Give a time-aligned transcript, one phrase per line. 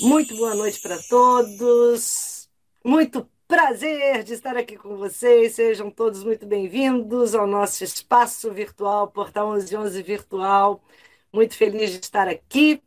[0.00, 2.50] Muito boa noite para todos.
[2.84, 5.54] Muito prazer de estar aqui com vocês.
[5.54, 10.84] Sejam todos muito bem-vindos ao nosso espaço virtual, Portal 1111 Virtual.
[11.32, 12.82] Muito feliz de estar aqui.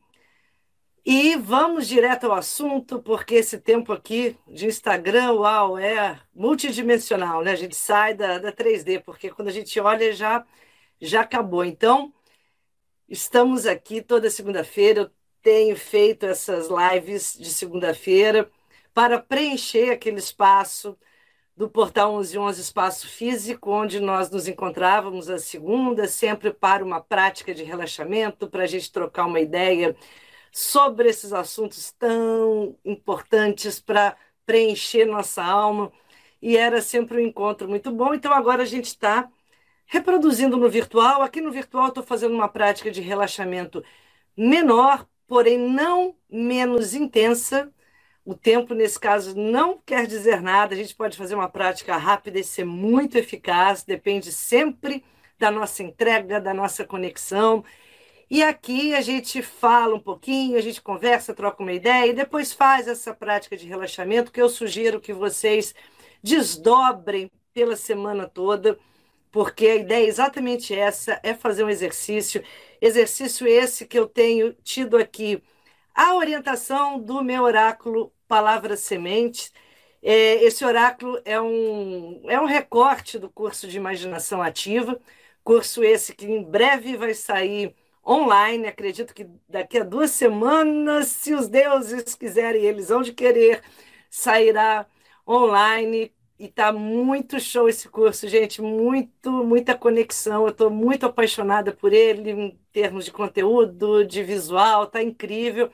[1.04, 7.54] E vamos direto ao assunto, porque esse tempo aqui de Instagram, uau, é multidimensional, né?
[7.54, 10.46] A gente sai da, da 3D, porque quando a gente olha já,
[11.02, 11.66] já acabou.
[11.66, 12.14] Então,
[13.10, 15.12] estamos aqui toda segunda-feira.
[15.42, 18.50] Tenho feito essas lives de segunda-feira
[18.94, 20.98] para preencher aquele espaço
[21.56, 27.54] do Portal 1111 Espaço Físico, onde nós nos encontrávamos às segundas, sempre para uma prática
[27.54, 29.96] de relaxamento, para a gente trocar uma ideia
[30.52, 35.92] sobre esses assuntos tão importantes para preencher nossa alma.
[36.42, 38.14] E era sempre um encontro muito bom.
[38.14, 39.30] Então agora a gente está
[39.86, 41.22] reproduzindo no virtual.
[41.22, 43.84] Aqui no virtual estou fazendo uma prática de relaxamento
[44.38, 47.72] menor, porém não menos intensa.
[48.26, 50.74] O tempo, nesse caso, não quer dizer nada.
[50.74, 55.04] A gente pode fazer uma prática rápida e ser muito eficaz, depende sempre
[55.38, 57.64] da nossa entrega, da nossa conexão.
[58.30, 62.52] E aqui a gente fala um pouquinho, a gente conversa, troca uma ideia e depois
[62.52, 65.74] faz essa prática de relaxamento que eu sugiro que vocês
[66.22, 68.78] desdobrem pela semana toda,
[69.32, 72.44] porque a ideia é exatamente essa, é fazer um exercício
[72.82, 75.44] Exercício esse que eu tenho tido aqui
[75.94, 79.52] a orientação do meu oráculo Palavras Sementes.
[80.02, 85.00] É, esse oráculo é um, é um recorte do curso de Imaginação Ativa,
[85.44, 87.76] curso esse que em breve vai sair
[88.08, 88.68] online.
[88.68, 93.62] Acredito que daqui a duas semanas, se os deuses quiserem, eles vão de querer,
[94.10, 94.88] sairá
[95.28, 100.44] online e tá muito show esse curso, gente, muito, muita conexão.
[100.44, 105.70] Eu estou muito apaixonada por ele em termos de conteúdo, de visual, tá incrível.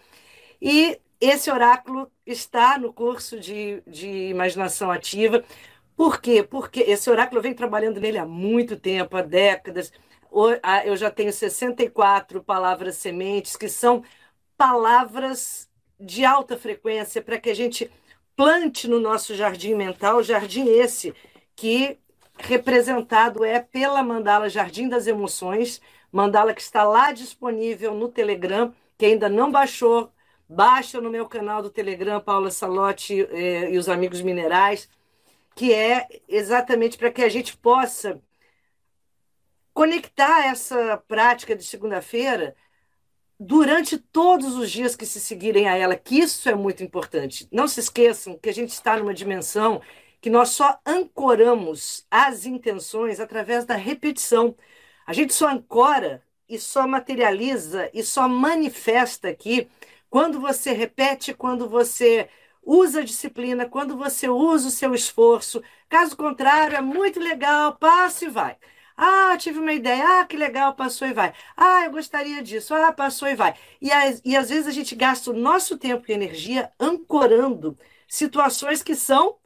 [0.61, 5.43] E esse oráculo está no curso de, de imaginação ativa.
[5.95, 6.43] Por quê?
[6.43, 9.91] Porque esse oráculo eu venho trabalhando nele há muito tempo, há décadas.
[10.85, 14.03] Eu já tenho 64 palavras sementes, que são
[14.57, 17.89] palavras de alta frequência para que a gente
[18.35, 21.13] plante no nosso jardim mental, jardim esse
[21.55, 21.97] que
[22.37, 25.81] representado é pela mandala Jardim das Emoções,
[26.11, 30.11] mandala que está lá disponível no Telegram, que ainda não baixou,
[30.47, 34.89] baixa no meu canal do Telegram, Paula Salotti eh, e os Amigos Minerais,
[35.55, 38.21] que é exatamente para que a gente possa
[39.73, 42.55] conectar essa prática de segunda-feira
[43.39, 47.47] durante todos os dias que se seguirem a ela, que isso é muito importante.
[47.51, 49.81] Não se esqueçam que a gente está numa dimensão
[50.21, 54.55] que nós só ancoramos as intenções através da repetição.
[55.05, 59.67] A gente só ancora e só materializa e só manifesta aqui
[60.09, 62.29] quando você repete, quando você
[62.63, 65.61] usa a disciplina, quando você usa o seu esforço.
[65.89, 68.57] Caso contrário, é muito legal, passa e vai.
[68.97, 70.21] Ah, tive uma ideia.
[70.21, 71.33] Ah, que legal, passou e vai.
[71.55, 72.73] Ah, eu gostaria disso.
[72.73, 73.55] Ah, passou e vai.
[73.81, 73.89] E,
[74.23, 79.37] e às vezes a gente gasta o nosso tempo e energia ancorando situações que são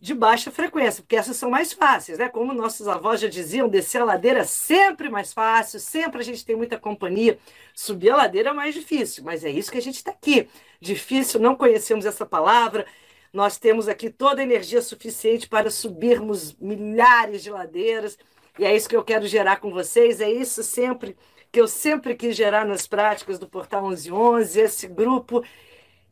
[0.00, 2.28] de baixa frequência, porque essas são mais fáceis, né?
[2.28, 6.44] Como nossos avós já diziam, descer a ladeira é sempre mais fácil, sempre a gente
[6.44, 7.38] tem muita companhia.
[7.74, 10.48] Subir a ladeira é mais difícil, mas é isso que a gente está aqui.
[10.80, 12.86] Difícil, não conhecemos essa palavra.
[13.32, 18.18] Nós temos aqui toda a energia suficiente para subirmos milhares de ladeiras.
[18.58, 21.16] E é isso que eu quero gerar com vocês, é isso sempre
[21.50, 25.44] que eu sempre quis gerar nas práticas do Portal 1111, esse grupo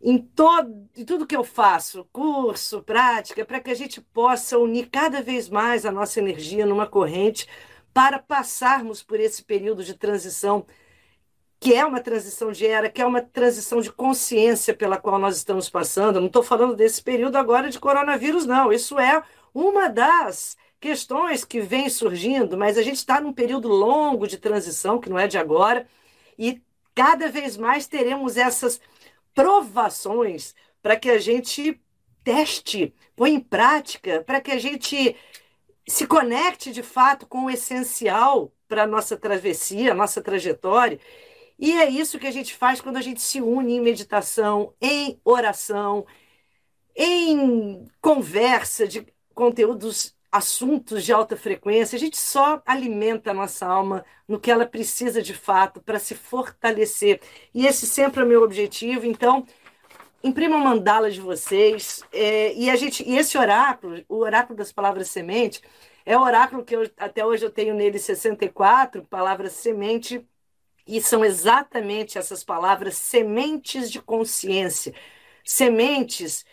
[0.00, 4.88] em, todo, em tudo que eu faço, curso, prática, para que a gente possa unir
[4.90, 7.48] cada vez mais a nossa energia numa corrente
[7.92, 10.66] para passarmos por esse período de transição,
[11.60, 15.36] que é uma transição de era, que é uma transição de consciência pela qual nós
[15.36, 16.20] estamos passando.
[16.20, 18.72] não estou falando desse período agora de coronavírus, não.
[18.72, 19.22] Isso é
[19.54, 24.98] uma das questões que vêm surgindo, mas a gente está num período longo de transição,
[24.98, 25.86] que não é de agora,
[26.36, 26.60] e
[26.92, 28.80] cada vez mais teremos essas
[29.32, 31.80] provações para que a gente
[32.24, 35.16] teste, põe em prática, para que a gente
[35.86, 40.98] se conecte de fato com o essencial para a nossa travessia, a nossa trajetória.
[41.60, 45.20] E é isso que a gente faz quando a gente se une em meditação, em
[45.24, 46.04] oração,
[46.96, 54.04] em conversa de conteúdos, assuntos de alta frequência, a gente só alimenta a nossa alma
[54.26, 57.20] no que ela precisa de fato para se fortalecer.
[57.54, 59.06] E esse sempre é o meu objetivo.
[59.06, 59.46] Então,
[60.24, 62.02] imprima uma mandala de vocês.
[62.12, 65.60] É, e a gente, e esse oráculo, o oráculo das palavras semente,
[66.06, 70.26] é o oráculo que eu, até hoje eu tenho nele 64 palavras semente,
[70.86, 74.94] e são exatamente essas palavras sementes de consciência,
[75.44, 76.44] sementes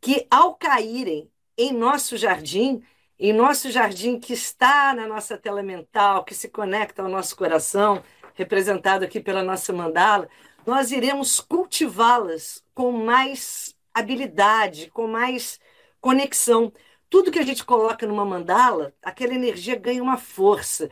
[0.00, 2.82] que, ao caírem em nosso jardim,
[3.18, 8.02] em nosso jardim que está na nossa tela mental, que se conecta ao nosso coração,
[8.34, 10.28] representado aqui pela nossa mandala,
[10.66, 15.58] nós iremos cultivá-las com mais habilidade, com mais
[16.00, 16.72] conexão.
[17.08, 20.90] Tudo que a gente coloca numa mandala, aquela energia ganha uma força.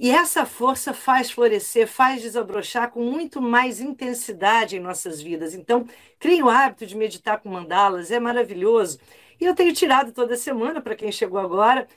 [0.00, 5.54] E essa força faz florescer, faz desabrochar com muito mais intensidade em nossas vidas.
[5.54, 5.86] Então,
[6.18, 8.98] crie o hábito de meditar com mandalas, é maravilhoso.
[9.42, 11.88] E eu tenho tirado toda semana, para quem chegou agora,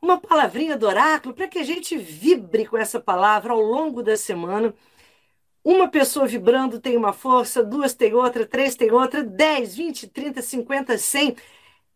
[0.00, 4.16] uma palavrinha do oráculo para que a gente vibre com essa palavra ao longo da
[4.16, 4.72] semana.
[5.64, 10.42] Uma pessoa vibrando tem uma força, duas tem outra, três tem outra, 10, 20, 30,
[10.42, 11.36] 50, 100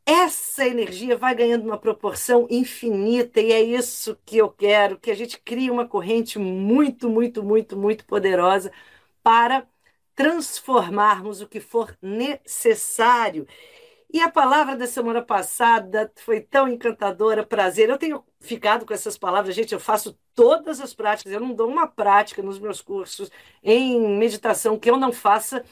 [0.06, 5.14] essa energia vai ganhando uma proporção infinita e é isso que eu quero, que a
[5.14, 8.73] gente crie uma corrente muito, muito, muito, muito poderosa
[9.23, 9.67] para
[10.14, 13.46] transformarmos o que for necessário.
[14.12, 17.88] E a palavra da semana passada foi tão encantadora, prazer.
[17.88, 21.69] Eu tenho ficado com essas palavras, gente, eu faço todas as práticas, eu não dou
[21.69, 23.31] uma prática nos meus cursos
[23.62, 25.64] em meditação que eu não faça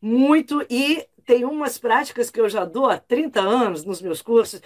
[0.00, 4.62] muito e tem umas práticas que eu já dou há 30 anos nos meus cursos,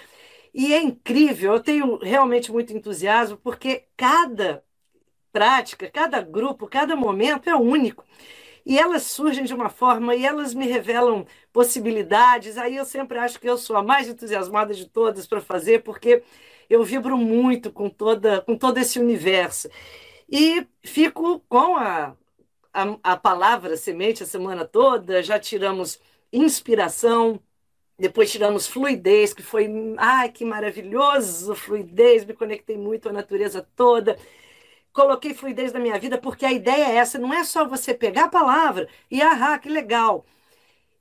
[0.55, 4.65] e é incrível, eu tenho realmente muito entusiasmo, porque cada
[5.33, 8.05] prática, cada grupo, cada momento é único.
[8.65, 12.57] E elas surgem de uma forma e elas me revelam possibilidades.
[12.59, 16.23] Aí eu sempre acho que eu sou a mais entusiasmada de todas para fazer, porque
[16.71, 19.69] eu vibro muito com toda com todo esse universo.
[20.31, 22.17] E fico com a,
[22.73, 26.01] a, a palavra semente a semana toda, já tiramos
[26.33, 27.41] inspiração,
[27.99, 29.69] depois tiramos fluidez, que foi,
[29.99, 34.19] ai, que maravilhoso, fluidez, me conectei muito à natureza toda.
[34.93, 38.25] Coloquei fluidez na minha vida porque a ideia é essa, não é só você pegar
[38.25, 40.25] a palavra e, ah, que legal.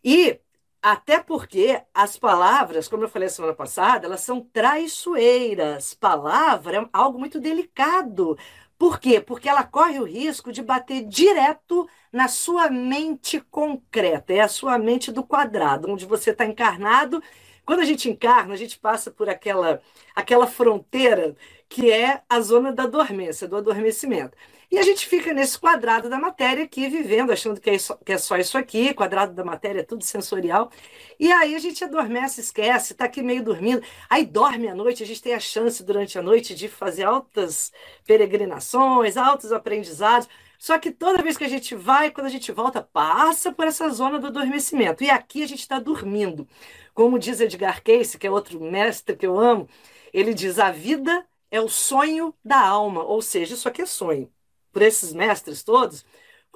[0.03, 0.39] E
[0.81, 5.93] até porque as palavras, como eu falei semana passada, elas são traiçoeiras.
[5.93, 8.37] Palavra é algo muito delicado.
[8.77, 9.21] Por quê?
[9.21, 14.77] Porque ela corre o risco de bater direto na sua mente concreta, é a sua
[14.79, 17.21] mente do quadrado, onde você está encarnado.
[17.63, 19.81] Quando a gente encarna, a gente passa por aquela,
[20.15, 21.35] aquela fronteira
[21.71, 24.37] que é a zona da dormência, do adormecimento.
[24.69, 28.11] E a gente fica nesse quadrado da matéria aqui, vivendo, achando que é, só, que
[28.11, 30.69] é só isso aqui, quadrado da matéria tudo sensorial.
[31.17, 33.81] E aí a gente adormece, esquece, está aqui meio dormindo.
[34.09, 37.71] Aí dorme à noite, a gente tem a chance durante a noite de fazer altas
[38.05, 40.27] peregrinações, altos aprendizados.
[40.59, 43.89] Só que toda vez que a gente vai, quando a gente volta, passa por essa
[43.89, 45.03] zona do adormecimento.
[45.05, 46.45] E aqui a gente está dormindo.
[46.93, 49.69] Como diz Edgar Cayce, que é outro mestre que eu amo,
[50.13, 54.31] ele diz: a vida é o sonho da alma, ou seja, isso aqui é sonho
[54.71, 56.05] por esses mestres todos,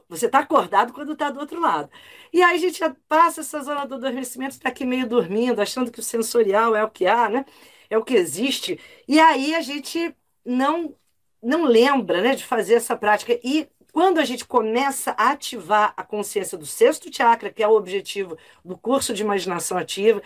[0.08, 1.90] você está acordado quando está do outro lado.
[2.32, 6.00] E aí a gente passa essa zona do adormecimento, está aqui meio dormindo, achando que
[6.00, 7.46] o sensorial é o que há, né?
[7.90, 8.80] É o que existe.
[9.08, 10.96] E aí a gente não
[11.42, 13.40] não lembra, né, de fazer essa prática.
[13.44, 17.76] E quando a gente começa a ativar a consciência do sexto chakra, que é o
[17.76, 20.24] objetivo do curso de imaginação ativa,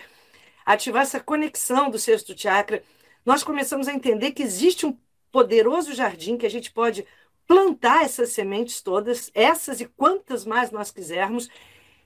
[0.65, 2.83] ativar essa conexão do sexto chakra,
[3.25, 4.97] nós começamos a entender que existe um
[5.31, 7.05] poderoso jardim que a gente pode
[7.47, 11.49] plantar essas sementes todas, essas e quantas mais nós quisermos,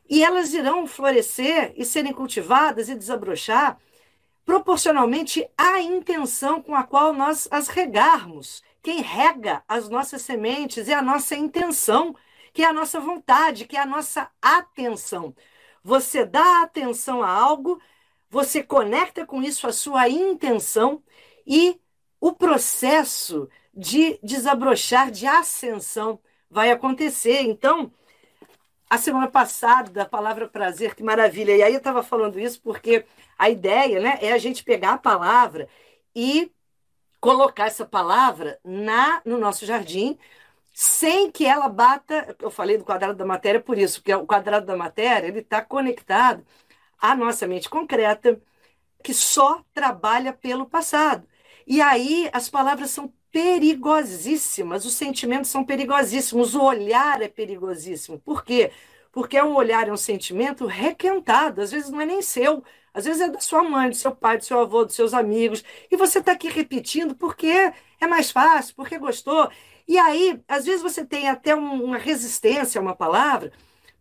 [0.09, 3.77] e elas irão florescer e serem cultivadas e desabrochar
[4.45, 8.61] proporcionalmente à intenção com a qual nós as regarmos.
[8.81, 12.15] Quem rega as nossas sementes é a nossa intenção,
[12.53, 15.33] que é a nossa vontade, que é a nossa atenção.
[15.83, 17.81] Você dá atenção a algo,
[18.33, 21.03] você conecta com isso a sua intenção
[21.45, 21.79] e
[22.19, 27.41] o processo de desabrochar, de ascensão vai acontecer.
[27.41, 27.91] Então,
[28.89, 31.55] a semana passada, a palavra prazer, que maravilha.
[31.55, 33.05] E aí eu estava falando isso porque
[33.37, 35.69] a ideia né, é a gente pegar a palavra
[36.15, 36.51] e
[37.21, 40.17] colocar essa palavra na no nosso jardim
[40.73, 42.35] sem que ela bata.
[42.39, 45.61] Eu falei do quadrado da matéria por isso, porque o quadrado da matéria ele está
[45.61, 46.43] conectado
[47.03, 48.41] à nossa mente concreta,
[49.03, 51.27] que só trabalha pelo passado.
[51.67, 58.19] E aí as palavras são perigosíssimas, os sentimentos são perigosíssimos, o olhar é perigosíssimo.
[58.19, 58.71] Por quê?
[59.13, 63.05] porque é um olhar, é um sentimento requentado, às vezes não é nem seu, às
[63.05, 65.95] vezes é da sua mãe, do seu pai, do seu avô, dos seus amigos, e
[65.95, 67.47] você está aqui repetindo porque
[68.01, 69.49] é mais fácil, porque gostou.
[69.87, 73.51] E aí, às vezes você tem até uma resistência a uma palavra,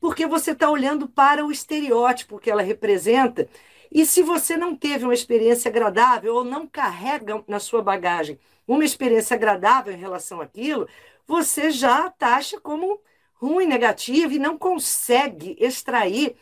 [0.02, 3.49] porque você está olhando para o estereótipo que ela representa.
[3.88, 8.85] E se você não teve uma experiência agradável ou não carrega na sua bagagem uma
[8.85, 10.88] experiência agradável em relação àquilo,
[11.25, 13.00] você já taxa como
[13.35, 16.35] ruim, negativo e não consegue extrair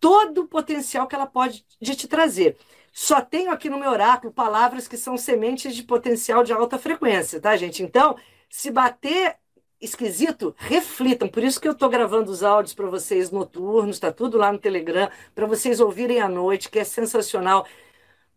[0.00, 2.56] todo o potencial que ela pode de te trazer.
[2.94, 7.38] Só tenho aqui no meu oráculo palavras que são sementes de potencial de alta frequência,
[7.42, 7.82] tá, gente?
[7.82, 8.16] Então,
[8.48, 9.36] se bater
[9.80, 11.28] esquisito, reflitam.
[11.28, 14.58] Por isso que eu estou gravando os áudios para vocês noturnos, está tudo lá no
[14.58, 17.66] Telegram, para vocês ouvirem à noite, que é sensacional,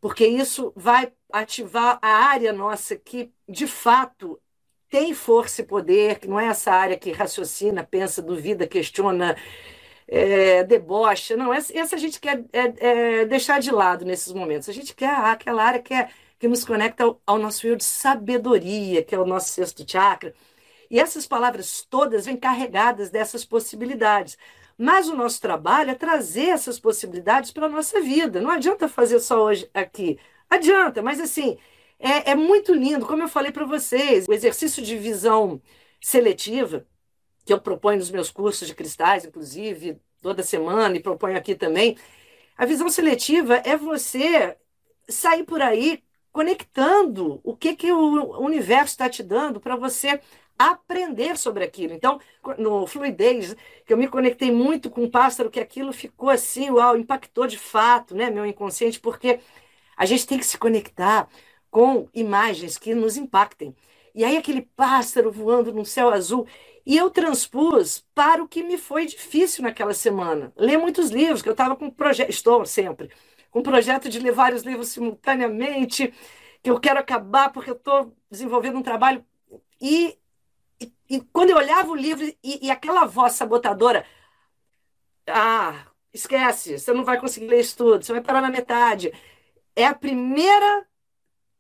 [0.02, 4.40] porque isso vai ativar a área nossa que, de fato,
[4.90, 9.36] tem força e poder, que não é essa área que raciocina, pensa, duvida, questiona,
[10.08, 11.38] é, debocha.
[11.38, 14.68] Não, essa, essa a gente quer é, é, deixar de lado nesses momentos.
[14.70, 17.84] A gente quer aquela área que, é, que nos conecta ao, ao nosso eu de
[17.84, 20.34] sabedoria, que é o nosso sexto chakra.
[20.90, 24.38] E essas palavras todas vêm carregadas dessas possibilidades.
[24.78, 28.42] Mas o nosso trabalho é trazer essas possibilidades para a nossa vida.
[28.42, 30.18] Não adianta fazer só hoje aqui.
[30.50, 31.58] Adianta, mas assim,
[32.00, 35.62] é, é muito lindo, como eu falei para vocês, o exercício de visão
[36.02, 36.86] seletiva,
[37.46, 41.98] que eu proponho nos meus cursos de cristais, inclusive, toda semana, e proponho aqui também.
[42.58, 44.58] A visão seletiva é você
[45.10, 50.22] sair por aí conectando o que, que o universo está te dando para você
[50.60, 51.94] aprender sobre aquilo.
[51.94, 52.20] Então,
[52.58, 56.98] no fluidez, que eu me conectei muito com o pássaro, que aquilo ficou assim, uau,
[56.98, 59.40] impactou de fato, né, meu inconsciente, porque
[59.98, 61.30] a gente tem que se conectar
[61.72, 63.76] com imagens que nos impactem.
[64.14, 66.46] E aí aquele pássaro voando no céu azul.
[66.86, 70.52] E eu transpus para o que me foi difícil naquela semana.
[70.58, 73.12] Ler muitos livros, que eu estava com um projeto, estou sempre,
[73.52, 76.14] com um projeto de ler vários livros simultaneamente,
[76.62, 79.24] que eu quero acabar porque eu estou desenvolvendo um trabalho.
[79.82, 80.18] E,
[81.10, 84.06] e, quando eu olhava o livro e, e aquela voz sabotadora,
[85.28, 89.12] ah, esquece, você não vai conseguir ler isso tudo, você vai parar na metade.
[89.76, 90.88] É a primeira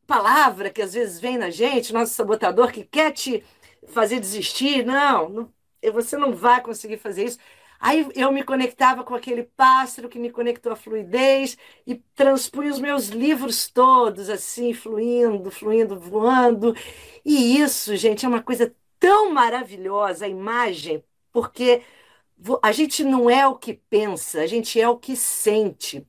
[0.07, 3.43] palavra que às vezes vem na gente, nosso sabotador que quer te
[3.89, 4.85] fazer desistir.
[4.85, 5.53] Não, não,
[5.93, 7.39] você não vai conseguir fazer isso.
[7.79, 12.79] Aí eu me conectava com aquele pássaro que me conectou à fluidez e transpunha os
[12.79, 16.75] meus livros todos assim, fluindo, fluindo, voando.
[17.25, 21.83] E isso, gente, é uma coisa tão maravilhosa, a imagem, porque
[22.61, 26.05] a gente não é o que pensa, a gente é o que sente.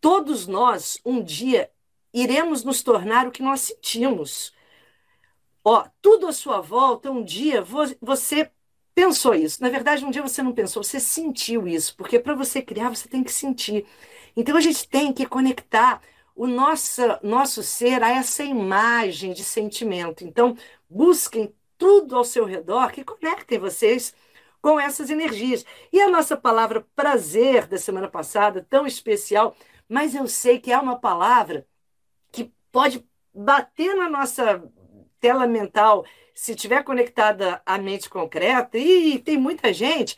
[0.00, 1.70] Todos nós, um dia,
[2.12, 4.52] iremos nos tornar o que nós sentimos.
[5.64, 7.62] Ó, tudo à sua volta, um dia
[8.00, 8.50] você
[8.94, 9.62] pensou isso.
[9.62, 13.08] Na verdade, um dia você não pensou, você sentiu isso, porque para você criar, você
[13.08, 13.86] tem que sentir.
[14.36, 16.02] Então a gente tem que conectar
[16.34, 20.24] o nosso, nosso ser a essa imagem de sentimento.
[20.24, 20.56] Então,
[20.88, 24.14] busquem tudo ao seu redor que conectem vocês
[24.62, 25.66] com essas energias.
[25.92, 29.54] E a nossa palavra prazer da semana passada, tão especial,
[29.86, 31.66] mas eu sei que é uma palavra
[32.72, 34.64] pode bater na nossa
[35.20, 40.16] tela mental se tiver conectada à mente concreta, e tem muita gente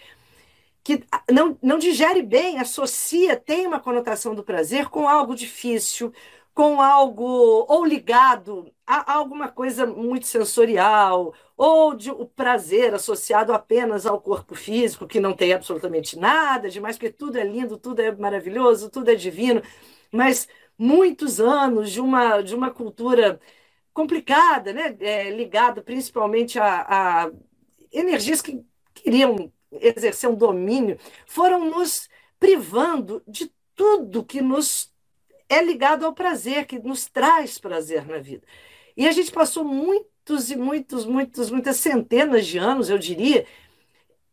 [0.85, 6.13] que não, não digere bem, associa, tem uma conotação do prazer com algo difícil,
[6.57, 14.07] com algo ou ligado a alguma coisa muito sensorial, ou de o prazer associado apenas
[14.07, 18.11] ao corpo físico, que não tem absolutamente nada demais, porque tudo é lindo, tudo é
[18.17, 19.63] maravilhoso, tudo é divino,
[20.11, 20.49] mas
[20.79, 23.39] muitos anos de uma, de uma cultura
[23.93, 24.97] complicada, né?
[25.01, 27.33] É, ligada principalmente a, a
[27.93, 32.09] energias que queriam exercer um domínio, foram nos
[32.39, 34.96] privando de tudo que nos
[35.49, 38.47] é ligado ao prazer, que nos traz prazer na vida.
[38.97, 43.47] E a gente passou muitos e muitos, muitos, muitas centenas de anos, eu diria,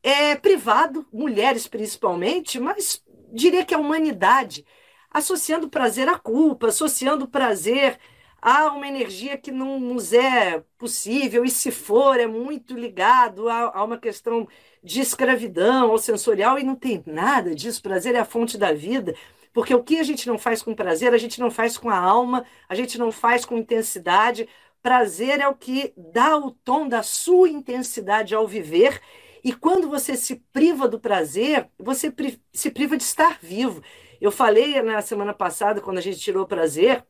[0.01, 4.65] é, privado, mulheres principalmente, mas diria que a humanidade
[5.11, 7.99] associando prazer à culpa, associando prazer
[8.41, 13.77] a uma energia que não nos é possível, e se for, é muito ligado a,
[13.77, 14.45] a uma questão
[14.83, 17.81] de escravidão ou sensorial, e não tem nada disso.
[17.81, 19.15] Prazer é a fonte da vida.
[19.53, 21.97] Porque o que a gente não faz com prazer, a gente não faz com a
[21.97, 24.49] alma, a gente não faz com intensidade.
[24.81, 28.99] Prazer é o que dá o tom da sua intensidade ao viver.
[29.43, 32.13] E quando você se priva do prazer, você
[32.51, 33.83] se priva de estar vivo.
[34.19, 37.05] Eu falei na semana passada, quando a gente tirou prazer,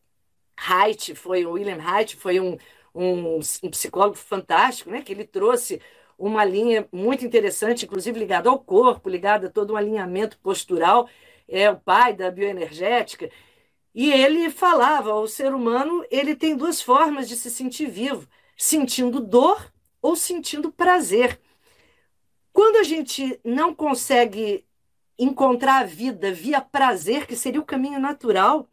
[0.57, 2.57] Haidt foi, o William Haidt foi um,
[2.93, 5.01] um, um, psicólogo fantástico, né?
[5.01, 5.81] Que ele trouxe
[6.17, 11.09] uma linha muito interessante, inclusive ligada ao corpo, ligada a todo um alinhamento postural,
[11.53, 13.29] é o pai da bioenergética,
[13.93, 19.19] e ele falava, o ser humano ele tem duas formas de se sentir vivo, sentindo
[19.19, 21.39] dor ou sentindo prazer.
[22.51, 24.65] Quando a gente não consegue
[25.17, 28.67] encontrar a vida via prazer, que seria o caminho natural,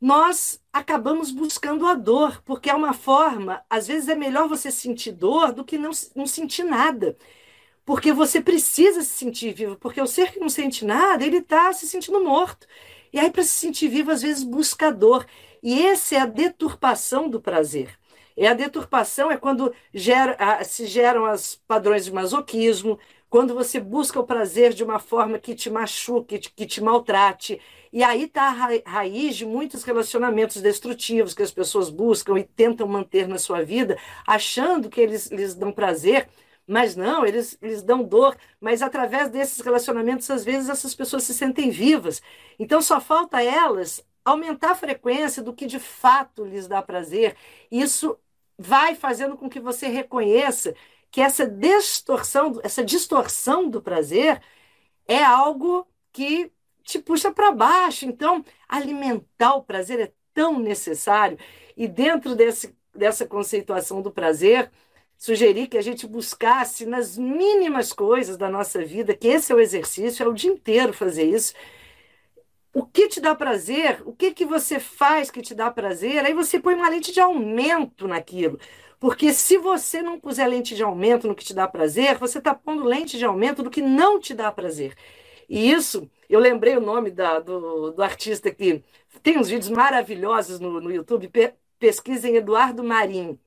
[0.00, 5.12] nós acabamos buscando a dor, porque é uma forma, às vezes é melhor você sentir
[5.12, 7.16] dor do que não, não sentir nada.
[7.84, 11.72] Porque você precisa se sentir vivo, porque o ser que não sente nada, ele está
[11.72, 12.66] se sentindo morto.
[13.12, 15.26] E aí, para se sentir vivo, às vezes busca dor.
[15.62, 17.98] E essa é a deturpação do prazer.
[18.36, 22.98] É a deturpação, é quando gera, se geram os padrões de masoquismo,
[23.28, 27.60] quando você busca o prazer de uma forma que te machuque, que te maltrate.
[27.92, 32.86] E aí está a raiz de muitos relacionamentos destrutivos que as pessoas buscam e tentam
[32.86, 36.28] manter na sua vida, achando que eles lhes dão prazer,
[36.66, 38.36] mas não, eles, eles dão dor.
[38.60, 42.22] Mas através desses relacionamentos, às vezes, essas pessoas se sentem vivas.
[42.58, 47.36] Então só falta elas aumentar a frequência do que de fato lhes dá prazer.
[47.70, 48.16] Isso
[48.58, 50.74] vai fazendo com que você reconheça
[51.10, 54.40] que essa distorção, essa distorção do prazer
[55.06, 56.52] é algo que
[56.84, 58.06] te puxa para baixo.
[58.06, 61.38] Então, alimentar o prazer é tão necessário.
[61.76, 64.70] E dentro desse, dessa conceituação do prazer,
[65.22, 69.60] sugeri que a gente buscasse nas mínimas coisas da nossa vida, que esse é o
[69.60, 71.54] exercício, é o dia inteiro fazer isso.
[72.74, 74.02] O que te dá prazer?
[74.04, 76.24] O que, que você faz que te dá prazer?
[76.24, 78.58] Aí você põe uma lente de aumento naquilo.
[78.98, 82.52] Porque se você não puser lente de aumento no que te dá prazer, você está
[82.52, 84.96] pondo lente de aumento no que não te dá prazer.
[85.48, 88.82] E isso, eu lembrei o nome da, do, do artista que
[89.22, 91.28] tem uns vídeos maravilhosos no, no YouTube.
[91.28, 93.38] Pe pesquisem Eduardo Marinho,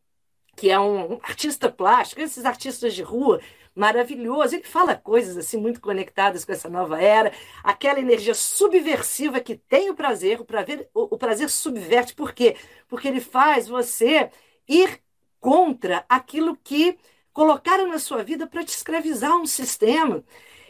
[0.55, 3.41] que é um, artista plástico, esses artistas de rua
[3.75, 4.55] maravilhoso.
[4.55, 7.31] Ele fala coisas assim muito conectadas com essa nova era,
[7.63, 12.15] aquela energia subversiva que tem o prazer, o prazer, o, prazer subverte.
[12.15, 12.55] Por quê?
[12.87, 14.29] Porque ele faz você
[14.67, 15.01] ir
[15.39, 16.97] contra aquilo que
[17.33, 20.23] colocaram na sua vida para te escravizar um sistema.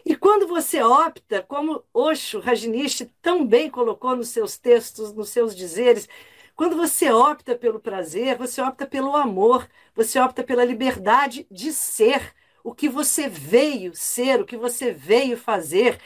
[0.04, 6.08] E quando você opta, como Osho Rajneesh também colocou nos seus textos, nos seus dizeres,
[6.56, 12.34] quando você opta pelo prazer, você opta pelo amor, você opta pela liberdade de ser
[12.64, 16.00] o que você veio ser, o que você veio fazer.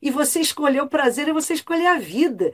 [0.00, 2.52] E você escolheu o prazer e você escolheu a vida.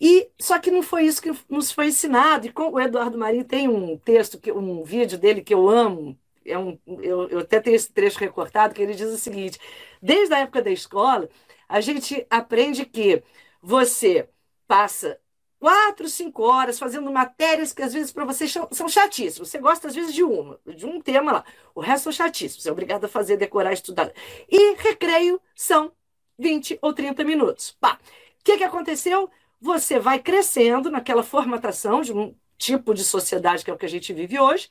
[0.00, 2.46] E só que não foi isso que nos foi ensinado.
[2.46, 6.78] E o Eduardo Marinho tem um texto, um vídeo dele que eu amo, é um,
[6.86, 9.58] eu, eu até tenho esse trecho recortado, que ele diz o seguinte:
[10.02, 11.28] desde a época da escola,
[11.68, 13.22] a gente aprende que
[13.62, 14.28] você
[14.66, 15.18] passa
[15.58, 19.48] quatro, cinco horas fazendo matérias que às vezes para você são chatíssimas.
[19.48, 21.44] Você gosta às vezes de uma, de um tema lá.
[21.74, 22.62] O resto são chatíssimos.
[22.62, 24.12] Você é obrigado a fazer, decorar, estudar.
[24.48, 25.92] E recreio são
[26.38, 27.76] 20 ou 30 minutos.
[27.80, 27.98] Pá.
[28.40, 29.30] O que, que aconteceu?
[29.60, 33.88] Você vai crescendo naquela formatação de um tipo de sociedade que é o que a
[33.88, 34.68] gente vive hoje,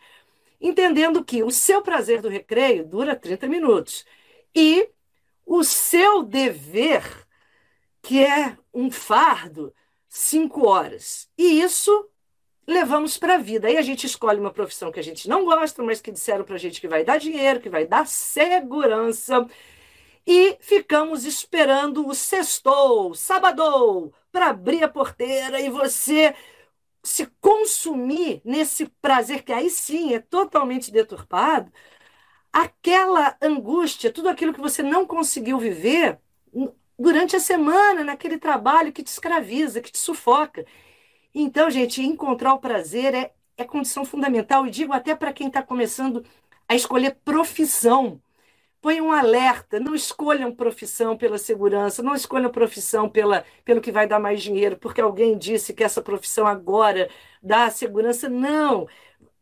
[0.59, 4.05] entendendo que o seu prazer do recreio dura 30 minutos.
[4.55, 4.89] E
[5.45, 7.03] o seu dever,
[8.01, 9.73] que é um fardo,
[10.15, 11.29] cinco horas.
[11.37, 12.09] E isso
[12.65, 13.67] levamos para a vida.
[13.67, 16.55] Aí a gente escolhe uma profissão que a gente não gosta, mas que disseram para
[16.55, 19.45] a gente que vai dar dinheiro, que vai dar segurança.
[20.25, 26.33] E ficamos esperando o sextou, sabadou, para abrir a porteira e você
[27.03, 31.71] se consumir nesse prazer que aí sim é totalmente deturpado,
[32.53, 36.19] aquela angústia, tudo aquilo que você não conseguiu viver
[36.97, 40.65] durante a semana, naquele trabalho que te escraviza, que te sufoca.
[41.33, 45.61] Então, gente, encontrar o prazer é, é condição fundamental, e digo até para quem está
[45.63, 46.25] começando
[46.67, 48.21] a escolher profissão.
[48.81, 54.07] Põe um alerta, não escolham profissão pela segurança, não escolham profissão pela, pelo que vai
[54.07, 57.09] dar mais dinheiro, porque alguém disse que essa profissão agora
[57.41, 58.29] dá segurança.
[58.29, 58.87] Não.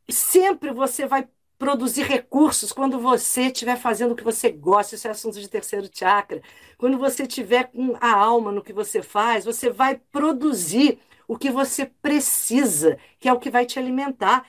[0.09, 1.27] Sempre você vai
[1.63, 5.89] produzir recursos quando você estiver fazendo o que você gosta, isso é assunto de terceiro
[5.93, 6.41] chakra.
[6.77, 11.49] Quando você estiver com a alma no que você faz, você vai produzir o que
[11.49, 14.45] você precisa, que é o que vai te alimentar.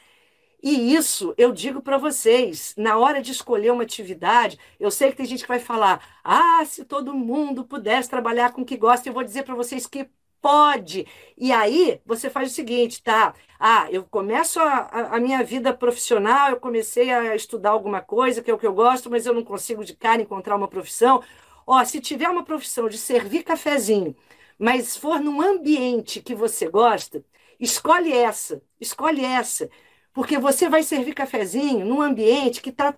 [0.62, 5.16] E isso eu digo para vocês, na hora de escolher uma atividade, eu sei que
[5.18, 9.08] tem gente que vai falar: ah, se todo mundo pudesse trabalhar com o que gosta,
[9.08, 10.08] eu vou dizer para vocês que
[10.44, 11.06] pode.
[11.38, 13.34] E aí você faz o seguinte, tá?
[13.58, 18.50] Ah, eu começo a, a, minha vida profissional, eu comecei a estudar alguma coisa que
[18.50, 21.22] é o que eu gosto, mas eu não consigo de cara encontrar uma profissão.
[21.66, 24.14] Ó, se tiver uma profissão de servir cafezinho,
[24.58, 27.24] mas for num ambiente que você gosta,
[27.58, 29.70] escolhe essa, escolhe essa.
[30.12, 32.94] Porque você vai servir cafezinho num ambiente que está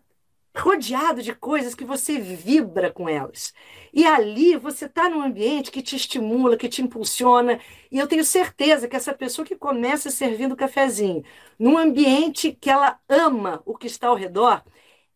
[0.56, 3.52] rodeado de coisas que você vibra com elas.
[3.92, 7.60] E ali você está num ambiente que te estimula, que te impulsiona.
[7.90, 11.24] E eu tenho certeza que essa pessoa que começa servindo cafezinho,
[11.58, 14.62] num ambiente que ela ama o que está ao redor,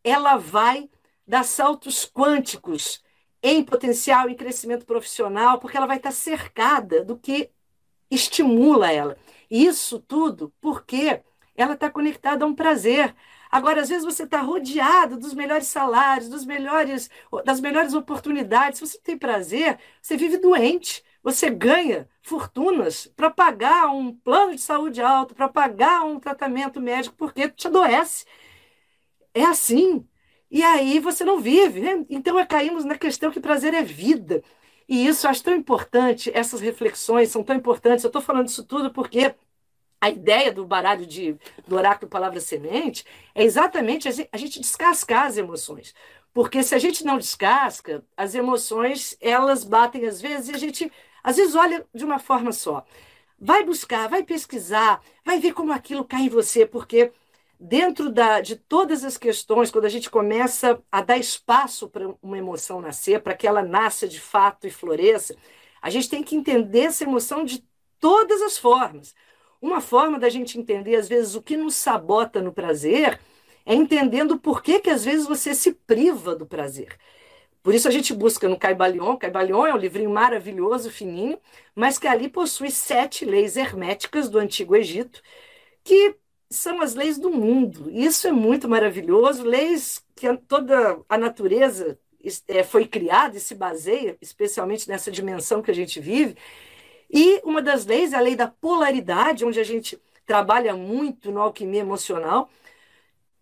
[0.05, 0.89] ela vai
[1.27, 3.03] dar saltos quânticos
[3.43, 7.51] em potencial e crescimento profissional, porque ela vai estar cercada do que
[8.11, 9.17] estimula ela.
[9.51, 11.23] Isso tudo porque
[11.57, 13.15] ela está conectada a um prazer.
[13.51, 17.11] Agora, às vezes você está rodeado dos melhores salários, dos melhores,
[17.45, 18.79] das melhores oportunidades.
[18.79, 21.03] Se você tem prazer, você vive doente.
[21.23, 27.15] Você ganha fortunas para pagar um plano de saúde alto, para pagar um tratamento médico,
[27.17, 28.25] porque te adoece.
[29.35, 30.07] É assim.
[30.51, 31.81] E aí você não vive.
[31.81, 32.05] Né?
[32.11, 34.43] Então, é, caímos na questão que prazer é vida.
[34.89, 38.05] E isso eu acho tão importante, essas reflexões são tão importantes.
[38.05, 39.35] Eu estou falando isso tudo porque
[40.01, 41.37] a ideia do baralho de,
[41.67, 45.95] do oráculo palavra semente é exatamente a gente descascar as emoções.
[46.33, 50.91] Porque se a gente não descasca, as emoções, elas batem às vezes e a gente,
[51.23, 52.85] às vezes, olha de uma forma só.
[53.39, 57.13] Vai buscar, vai pesquisar, vai ver como aquilo cai em você, porque
[57.59, 62.39] dentro da, de todas as questões, quando a gente começa a dar espaço para uma
[62.39, 65.37] emoção nascer, para que ela nasça de fato e floresça,
[65.83, 67.65] a gente tem que entender essa emoção de
[67.99, 69.15] todas as formas.
[69.61, 73.21] Uma forma da gente entender, às vezes, o que nos sabota no prazer
[73.67, 76.97] é entendendo por que, que às vezes, você se priva do prazer.
[77.63, 79.17] Por isso a gente busca no Caibalion.
[79.17, 81.39] Caibalion é um livrinho maravilhoso, fininho,
[81.75, 85.23] mas que ali possui sete leis herméticas do Antigo Egito,
[85.85, 86.17] que
[86.51, 87.91] são as leis do mundo.
[87.91, 91.99] Isso é muito maravilhoso, leis que toda a natureza
[92.49, 96.37] é, foi criada e se baseia, especialmente nessa dimensão que a gente vive.
[97.13, 101.41] E uma das leis é a lei da polaridade, onde a gente trabalha muito no
[101.41, 102.49] alquimia emocional.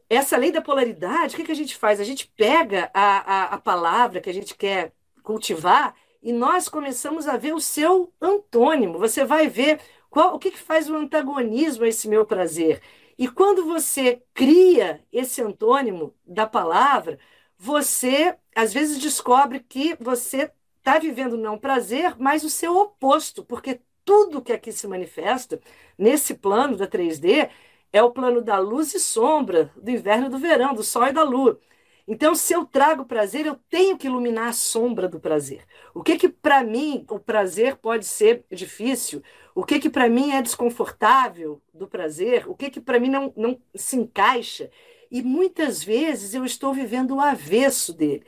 [0.09, 2.01] Essa lei da polaridade, o que, que a gente faz?
[2.01, 7.29] A gente pega a, a, a palavra que a gente quer cultivar e nós começamos
[7.29, 8.99] a ver o seu antônimo.
[8.99, 12.81] Você vai ver qual, o que, que faz o antagonismo a esse meu prazer.
[13.19, 17.19] E quando você cria esse antônimo da palavra,
[17.59, 20.51] você às vezes descobre que você
[20.89, 25.61] está vivendo não prazer, mas o seu oposto, porque tudo que aqui se manifesta
[25.99, 27.51] nesse plano da 3D
[27.93, 31.13] é o plano da luz e sombra, do inverno e do verão, do sol e
[31.13, 31.61] da lua.
[32.07, 35.67] Então, se eu trago prazer, eu tenho que iluminar a sombra do prazer.
[35.93, 39.23] O que que para mim o prazer pode ser difícil?
[39.55, 42.49] O que que para mim é desconfortável do prazer?
[42.49, 44.71] O que que para mim não, não se encaixa?
[45.11, 48.25] E muitas vezes eu estou vivendo o avesso dele.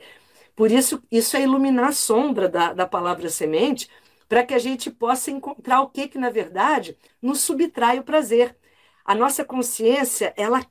[0.61, 3.89] Por isso, isso é iluminar a sombra da, da palavra semente,
[4.29, 8.55] para que a gente possa encontrar o que que, na verdade, nos subtrai o prazer.
[9.03, 10.63] A nossa consciência, ela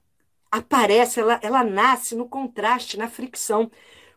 [0.48, 3.68] aparece, ela, ela nasce no contraste, na fricção.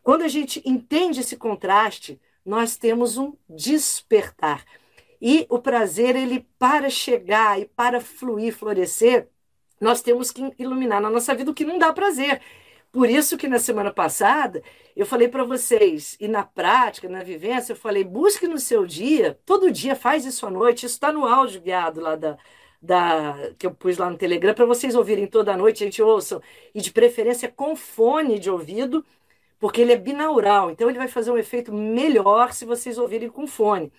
[0.04, 4.64] Quando a gente entende esse contraste, nós temos um despertar.
[5.20, 9.28] E o prazer, ele para chegar e para fluir, florescer,
[9.82, 12.44] nós temos que iluminar na nossa vida o que não dá prazer.
[12.94, 14.64] Por isso que na semana passada
[14.96, 19.40] eu falei para vocês, e na prática, na vivência, eu falei, busque no seu dia,
[19.46, 22.38] todo dia faz isso à noite, isso está no áudio guiado lá da,
[22.82, 26.40] da, que eu pus lá no Telegram, para vocês ouvirem toda noite, a gente ouçam,
[26.76, 29.04] e de preferência com fone de ouvido,
[29.60, 33.48] porque ele é binaural, então ele vai fazer um efeito melhor se vocês ouvirem com
[33.48, 33.92] fone.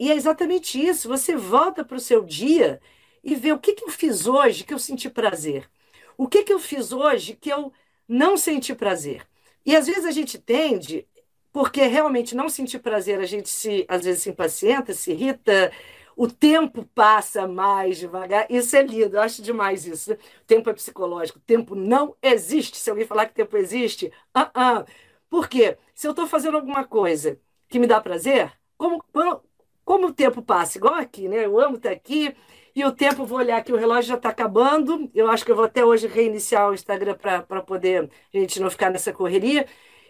[0.00, 2.80] E é exatamente isso, você volta para o seu dia
[3.22, 5.70] e vê o que, que eu fiz hoje que eu senti prazer.
[6.16, 7.72] O que, que eu fiz hoje que eu
[8.08, 9.26] não senti prazer.
[9.64, 11.06] E às vezes a gente tende,
[11.52, 15.72] porque realmente não sentir prazer, a gente se, às vezes se impacienta, se irrita,
[16.16, 18.46] o tempo passa mais devagar.
[18.50, 20.10] Isso é lindo, eu acho demais isso.
[20.10, 20.16] Né?
[20.42, 22.76] O tempo é psicológico, o tempo não existe.
[22.76, 24.86] Se alguém falar que tempo existe, uh -uh.
[25.30, 25.76] por quê?
[25.94, 27.38] Se eu estou fazendo alguma coisa
[27.68, 29.42] que me dá prazer, como, como,
[29.84, 30.78] como o tempo passa?
[30.78, 31.44] Igual aqui, né?
[31.46, 32.34] Eu amo estar aqui
[32.74, 35.10] e o tempo, vou olhar aqui, o relógio já está acabando.
[35.14, 38.70] Eu acho que eu vou até hoje reiniciar o Instagram para poder a gente não
[38.70, 39.66] ficar nessa correria.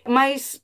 [0.06, 0.62] Mas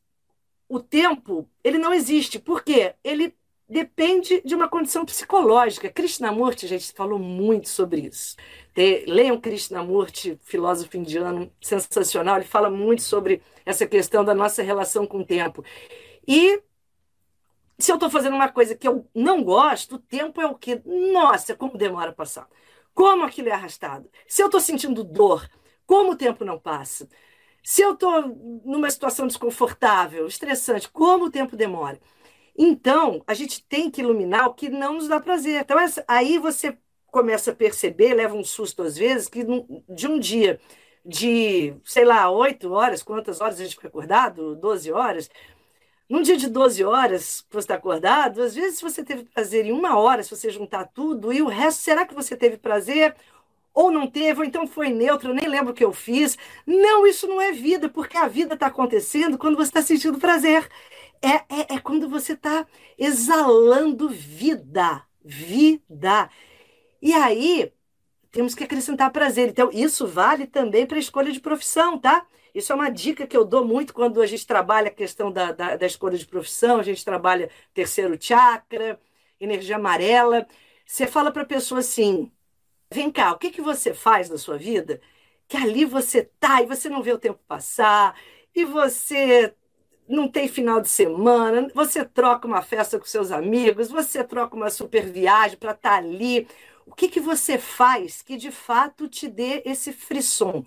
[0.68, 2.38] o tempo, ele não existe.
[2.38, 2.94] Por quê?
[3.02, 3.34] Ele
[3.68, 5.90] depende de uma condição psicológica.
[5.90, 8.36] Krishnamurti, gente falou muito sobre isso.
[9.06, 15.18] Leiam Krishnamurti, filósofo indiano sensacional, ele fala muito sobre essa questão da nossa relação com
[15.18, 15.64] o tempo.
[16.26, 16.62] E
[17.78, 20.82] se eu estou fazendo uma coisa que eu não gosto, o tempo é o quê?
[20.84, 22.48] Nossa, como demora a passar.
[22.94, 24.10] Como aquilo é arrastado.
[24.26, 25.48] Se eu estou sentindo dor,
[25.86, 27.08] como o tempo não passa.
[27.62, 28.22] Se eu estou
[28.64, 32.00] numa situação desconfortável, estressante, como o tempo demora.
[32.56, 35.60] Então, a gente tem que iluminar o que não nos dá prazer.
[35.62, 39.44] Então, essa, aí você começa a perceber, leva um susto às vezes, que
[39.88, 40.60] de um dia
[41.04, 44.56] de, sei lá, oito horas, quantas horas a gente fica acordado?
[44.56, 45.30] Doze horas.
[46.08, 49.72] Num dia de 12 horas que você está acordado, às vezes você teve prazer em
[49.72, 53.14] uma hora, se você juntar tudo, e o resto, será que você teve prazer?
[53.74, 56.36] Ou não teve, ou então foi neutro, eu nem lembro o que eu fiz.
[56.66, 60.68] Não, isso não é vida, porque a vida está acontecendo quando você está sentindo prazer.
[61.22, 61.36] É,
[61.74, 62.66] é, é quando você está
[62.98, 65.04] exalando vida.
[65.24, 66.30] Vida.
[67.02, 67.72] E aí,
[68.30, 69.48] temos que acrescentar prazer.
[69.48, 72.26] Então, isso vale também para a escolha de profissão, tá?
[72.58, 75.52] Isso é uma dica que eu dou muito quando a gente trabalha a questão da,
[75.52, 79.00] da, da escolha de profissão, a gente trabalha terceiro chakra,
[79.40, 80.44] energia amarela.
[80.84, 82.32] Você fala para a pessoa assim:
[82.92, 85.00] vem cá, o que, que você faz na sua vida?
[85.46, 88.16] Que ali você tá e você não vê o tempo passar,
[88.54, 89.54] e você
[90.08, 94.70] não tem final de semana, você troca uma festa com seus amigos, você troca uma
[94.70, 96.48] super viagem para estar tá ali.
[96.86, 100.64] O que, que você faz que de fato te dê esse frisson?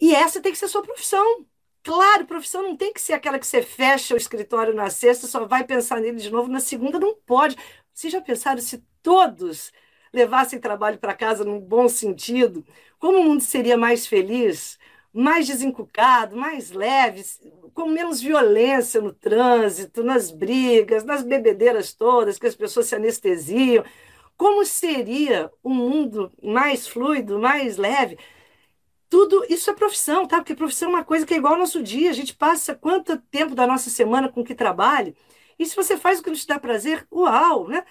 [0.00, 1.46] E essa tem que ser a sua profissão.
[1.82, 5.46] Claro, profissão não tem que ser aquela que você fecha o escritório na sexta, só
[5.46, 7.56] vai pensar nele de novo na segunda, não pode.
[7.94, 9.72] Vocês já pensaram se todos
[10.12, 12.64] levassem trabalho para casa num bom sentido?
[12.98, 14.78] Como o mundo seria mais feliz,
[15.12, 17.24] mais desencucado, mais leve,
[17.72, 23.84] com menos violência no trânsito, nas brigas, nas bebedeiras todas, que as pessoas se anestesiam?
[24.36, 28.18] Como seria um mundo mais fluido, mais leve?
[29.08, 30.38] Tudo isso é profissão, tá?
[30.38, 32.10] Porque profissão é uma coisa que é igual ao nosso dia.
[32.10, 35.16] A gente passa quanto tempo da nossa semana com que trabalhe.
[35.58, 37.84] E se você faz o que te dá prazer, uau, né?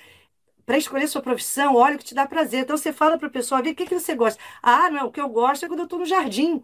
[0.66, 2.62] Para escolher sua profissão, olha o que te dá prazer.
[2.62, 4.42] Então você fala para a pessoa, vê o que, que você gosta.
[4.62, 6.64] Ah, não, o que eu gosto é quando eu estou no jardim.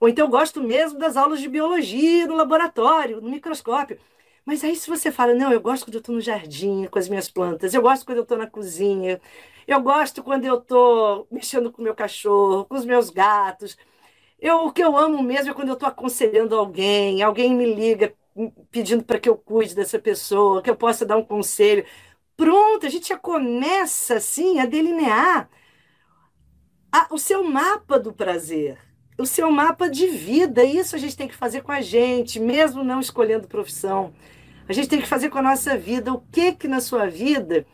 [0.00, 3.98] Ou então eu gosto mesmo das aulas de biologia no laboratório, no microscópio.
[4.44, 7.08] Mas aí se você fala, não, eu gosto quando eu estou no jardim com as
[7.08, 9.20] minhas plantas, eu gosto quando eu estou na cozinha,
[9.66, 13.76] eu gosto quando eu estou mexendo com o meu cachorro, com os meus gatos.
[14.40, 18.14] Eu, o que eu amo mesmo é quando eu estou aconselhando alguém, alguém me liga
[18.70, 21.84] pedindo para que eu cuide dessa pessoa, que eu possa dar um conselho.
[22.36, 25.50] Pronto, a gente já começa assim a delinear
[26.92, 28.78] a, o seu mapa do prazer,
[29.18, 30.64] o seu mapa de vida.
[30.64, 34.12] Isso a gente tem que fazer com a gente, mesmo não escolhendo profissão.
[34.68, 36.12] A gente tem que fazer com a nossa vida.
[36.12, 37.66] O que que na sua vida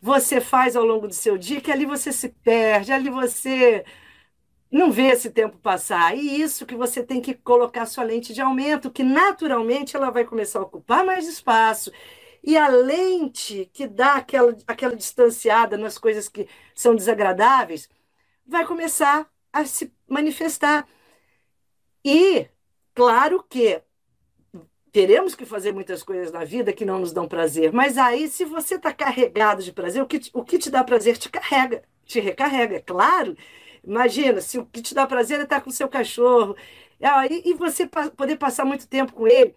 [0.00, 3.84] você faz ao longo do seu dia que ali você se perde, ali você
[4.70, 6.16] não vê esse tempo passar.
[6.16, 10.24] E isso que você tem que colocar sua lente de aumento, que naturalmente ela vai
[10.24, 11.90] começar a ocupar mais espaço.
[12.42, 17.88] E a lente que dá aquela, aquela distanciada nas coisas que são desagradáveis
[18.46, 20.86] vai começar a se manifestar.
[22.04, 22.48] E,
[22.94, 23.82] claro que
[24.92, 28.44] teremos que fazer muitas coisas na vida que não nos dão prazer, mas aí, se
[28.44, 32.20] você está carregado de prazer, o que, o que te dá prazer te carrega, te
[32.20, 33.36] recarrega, é claro.
[33.88, 36.56] Imagina, se o que te dá prazer é estar com o seu cachorro,
[37.30, 39.54] e, e você poder passar muito tempo com ele.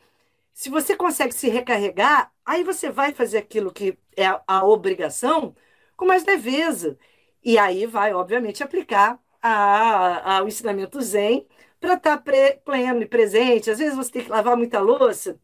[0.54, 5.56] Se você consegue se recarregar, aí você vai fazer aquilo que é a obrigação
[5.98, 6.98] com mais leveza.
[7.44, 11.48] E aí vai, obviamente, aplicar a, a, o ensinamento Zen
[11.80, 13.72] para estar pre, pleno e presente.
[13.72, 15.40] Às vezes você tem que lavar muita louça,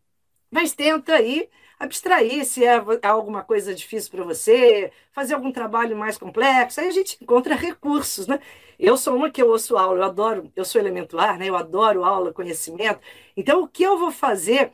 [0.51, 5.95] mas tenta aí abstrair se é, é alguma coisa difícil para você, fazer algum trabalho
[5.97, 8.39] mais complexo, aí a gente encontra recursos, né?
[8.79, 11.49] Eu sou uma que eu ouço aula, eu adoro, eu sou elementar, né?
[11.49, 12.99] Eu adoro aula, conhecimento.
[13.35, 14.71] Então, o que eu vou fazer?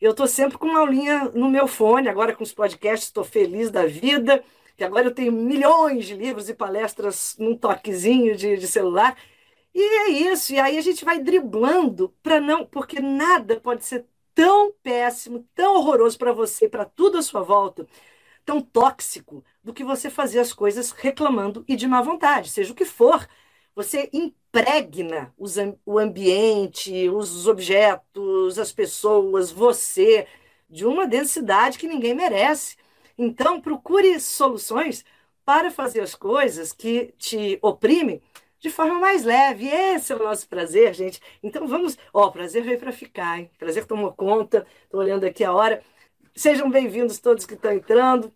[0.00, 3.70] Eu estou sempre com uma aulinha no meu fone, agora com os podcasts, estou feliz
[3.70, 4.44] da vida,
[4.76, 9.16] que agora eu tenho milhões de livros e palestras num toquezinho de, de celular.
[9.74, 14.06] E é isso, e aí a gente vai driblando para não, porque nada pode ser
[14.34, 17.86] tão péssimo, tão horroroso para você, para tudo à sua volta,
[18.44, 22.76] tão tóxico, do que você fazer as coisas reclamando e de má vontade, seja o
[22.76, 23.26] que for.
[23.74, 30.26] Você impregna os, o ambiente, os objetos, as pessoas, você,
[30.68, 32.76] de uma densidade que ninguém merece.
[33.16, 35.04] Então, procure soluções
[35.44, 38.22] para fazer as coisas que te oprimem
[38.64, 39.68] de forma mais leve.
[39.68, 41.20] Esse é o nosso prazer, gente.
[41.42, 41.98] Então vamos.
[42.14, 43.50] Ó, prazer veio para ficar, hein?
[43.58, 44.66] Prazer tomou conta.
[44.84, 45.82] Estou olhando aqui a hora.
[46.34, 48.32] Sejam bem-vindos todos que estão entrando.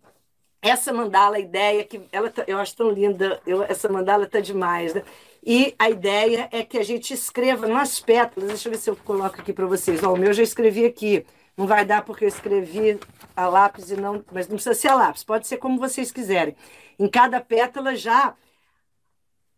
[0.61, 4.39] Essa mandala, a ideia que ela tá, eu acho tão linda, eu, essa mandala tá
[4.39, 5.03] demais, né?
[5.43, 8.49] E a ideia é que a gente escreva nas pétalas.
[8.49, 10.03] Deixa eu ver se eu coloco aqui para vocês.
[10.03, 11.25] Ó, o meu já escrevi aqui.
[11.57, 12.99] Não vai dar porque eu escrevi
[13.35, 15.23] a lápis e não, mas não precisa ser a lápis.
[15.23, 16.55] Pode ser como vocês quiserem.
[16.99, 18.35] Em cada pétala já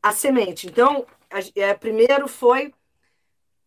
[0.02, 0.68] a semente.
[0.68, 2.74] Então, a, é, primeiro foi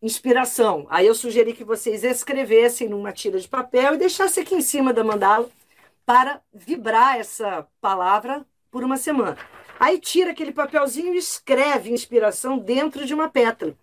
[0.01, 0.85] inspiração.
[0.89, 4.93] Aí eu sugeri que vocês escrevessem numa tira de papel e deixassem aqui em cima
[4.93, 5.49] da mandala
[6.05, 9.37] para vibrar essa palavra por uma semana.
[9.79, 13.75] Aí tira aquele papelzinho e escreve inspiração dentro de uma pétala.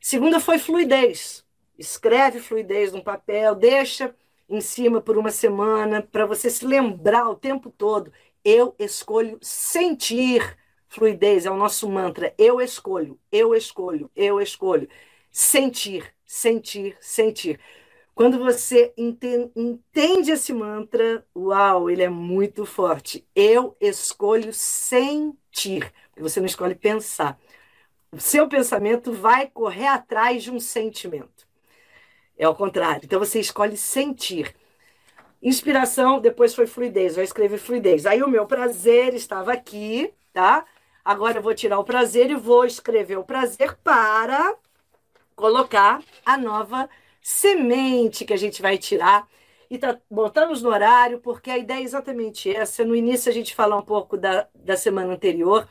[0.00, 1.44] Segunda foi fluidez.
[1.78, 4.14] Escreve fluidez no papel, deixa
[4.48, 8.12] em cima por uma semana para você se lembrar o tempo todo.
[8.44, 10.56] Eu escolho sentir
[10.92, 12.34] fluidez, é o nosso mantra.
[12.38, 14.88] Eu escolho, eu escolho, eu escolho.
[15.30, 17.58] Sentir, sentir, sentir.
[18.14, 23.26] Quando você entende esse mantra, uau, ele é muito forte.
[23.34, 27.38] Eu escolho sentir, você não escolhe pensar.
[28.12, 31.46] O seu pensamento vai correr atrás de um sentimento.
[32.36, 33.02] É o contrário.
[33.04, 34.54] Então você escolhe sentir.
[35.42, 37.16] Inspiração, depois foi fluidez.
[37.16, 38.04] Vai escrever fluidez.
[38.04, 40.66] Aí o meu prazer estava aqui, tá?
[41.04, 44.54] Agora eu vou tirar o prazer e vou escrever o prazer para
[45.36, 46.88] colocar a nova
[47.20, 49.28] semente que a gente vai tirar.
[49.70, 52.84] E tá, botamos no horário, porque a ideia é exatamente essa.
[52.84, 55.68] No início a gente fala um pouco da, da semana anterior,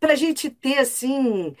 [0.00, 1.54] para a gente ter, assim,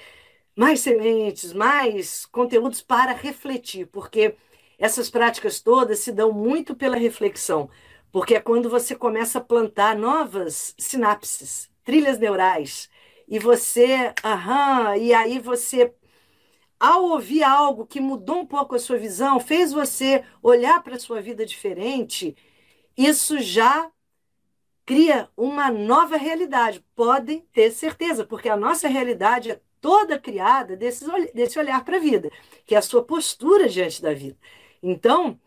[0.56, 4.36] mais sementes, mais conteúdos para refletir, porque
[4.78, 7.70] essas práticas todas se dão muito pela reflexão,
[8.10, 12.90] porque é quando você começa a plantar novas sinapses, trilhas neurais,
[13.32, 15.94] e você, aham, e aí você
[16.78, 20.98] ao ouvir algo que mudou um pouco a sua visão, fez você olhar para a
[20.98, 22.36] sua vida diferente,
[22.94, 23.90] isso já
[24.84, 26.84] cria uma nova realidade.
[26.94, 32.00] Podem ter certeza, porque a nossa realidade é toda criada desse, desse olhar para a
[32.00, 32.30] vida,
[32.66, 34.36] que é a sua postura diante da vida.
[34.82, 35.40] Então,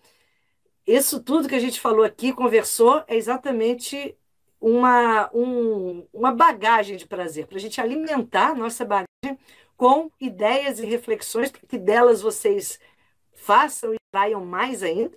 [0.88, 4.18] isso tudo que a gente falou aqui, conversou, é exatamente
[4.66, 9.38] uma, um, uma bagagem de prazer, para a gente alimentar nossa bagagem
[9.78, 12.80] com ideias e reflexões que delas vocês
[13.36, 15.16] façam e traiam mais ainda.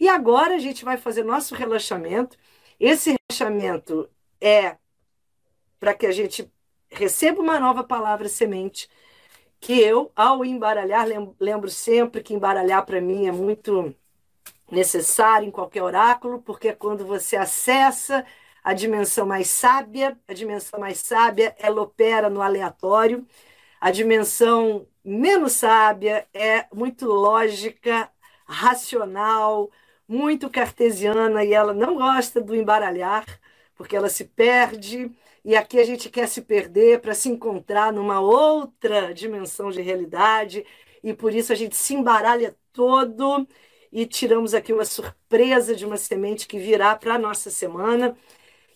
[0.00, 2.36] E agora a gente vai fazer nosso relaxamento.
[2.80, 4.76] Esse relaxamento é
[5.78, 6.50] para que a gente
[6.90, 8.90] receba uma nova palavra semente,
[9.60, 11.06] que eu, ao embaralhar,
[11.38, 13.94] lembro sempre que embaralhar para mim é muito
[14.68, 18.26] necessário em qualquer oráculo, porque é quando você acessa
[18.62, 23.26] a dimensão mais sábia, a dimensão mais sábia, ela opera no aleatório.
[23.80, 28.10] A dimensão menos sábia é muito lógica,
[28.46, 29.70] racional,
[30.08, 33.24] muito cartesiana e ela não gosta do embaralhar,
[33.74, 35.10] porque ela se perde.
[35.44, 40.66] E aqui a gente quer se perder para se encontrar numa outra dimensão de realidade,
[41.02, 43.46] e por isso a gente se embaralha todo
[43.92, 48.16] e tiramos aqui uma surpresa de uma semente que virá para a nossa semana.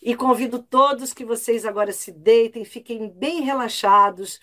[0.04, 4.40] E convido todos que vocês agora se deitem, fiquem bem relaxados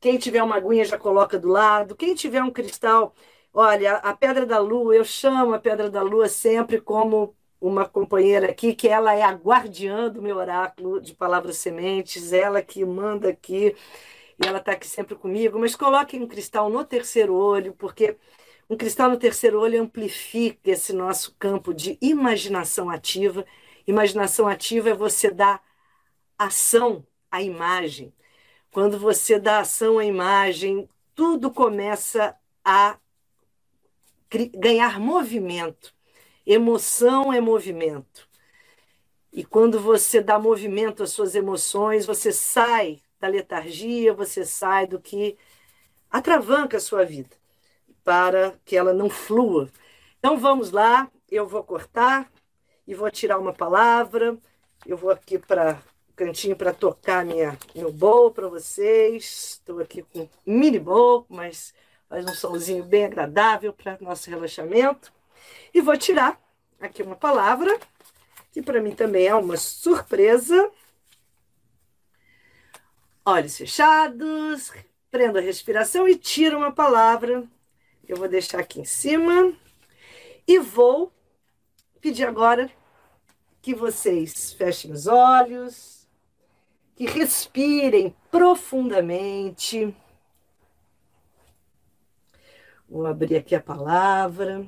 [0.00, 1.94] quem tiver uma aguinha já coloca do lado.
[1.94, 3.14] Quem tiver um cristal,
[3.52, 8.50] olha, a pedra da lua, eu chamo a pedra da lua sempre como uma companheira
[8.50, 13.28] aqui, que ela é a guardiã do meu oráculo de palavras sementes, ela que manda
[13.28, 13.76] aqui,
[14.42, 15.58] e ela está aqui sempre comigo.
[15.58, 18.16] Mas coloquem um cristal no terceiro olho, porque
[18.70, 23.44] um cristal no terceiro olho amplifica esse nosso campo de imaginação ativa.
[23.86, 25.62] Imaginação ativa é você dar
[26.38, 28.12] ação à imagem.
[28.70, 32.98] Quando você dá ação à imagem, tudo começa a
[34.54, 35.92] ganhar movimento.
[36.46, 38.28] Emoção é movimento.
[39.32, 45.00] E quando você dá movimento às suas emoções, você sai da letargia, você sai do
[45.00, 45.36] que
[46.10, 47.36] atravanca a sua vida,
[48.02, 49.70] para que ela não flua.
[50.18, 52.30] Então vamos lá, eu vou cortar
[52.90, 54.36] e vou tirar uma palavra.
[54.84, 55.80] Eu vou aqui para
[56.16, 59.60] cantinho para tocar minha, meu bowl para vocês.
[59.60, 61.72] Estou aqui com mini bowl, mas
[62.08, 65.12] faz um somzinho bem agradável para nosso relaxamento.
[65.72, 66.36] E vou tirar
[66.80, 67.78] aqui uma palavra,
[68.50, 70.68] que para mim também é uma surpresa.
[73.24, 74.72] Olhos fechados,
[75.12, 77.44] prendo a respiração e tiro uma palavra.
[78.08, 79.52] Eu vou deixar aqui em cima
[80.44, 81.12] e vou
[82.00, 82.68] pedir agora
[83.62, 86.00] que vocês fechem os olhos
[86.96, 89.94] que respirem profundamente.
[92.88, 94.66] Vou abrir aqui a palavra.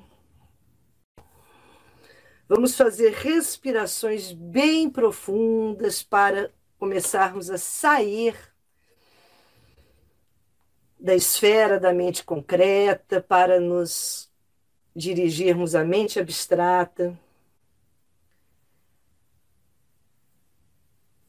[2.49, 8.37] Vamos fazer respirações bem profundas para começarmos a sair
[10.99, 14.31] da esfera da mente concreta para nos
[14.95, 17.19] dirigirmos à mente abstrata.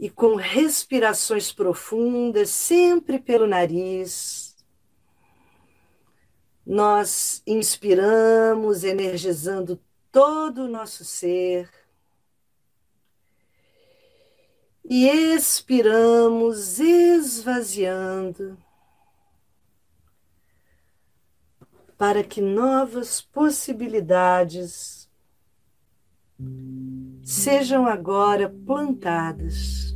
[0.03, 4.53] E com respirações profundas, sempre pelo nariz.
[6.65, 9.81] Nós inspiramos, energizando
[10.11, 11.71] todo o nosso ser.
[14.83, 18.57] E expiramos, esvaziando,
[21.97, 25.09] para que novas possibilidades
[27.23, 29.92] sejam agora plantadas.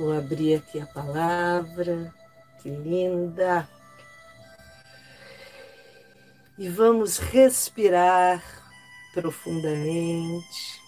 [0.00, 2.10] Vou abrir aqui a palavra,
[2.62, 3.68] que linda.
[6.56, 8.42] E vamos respirar
[9.12, 10.80] profundamente.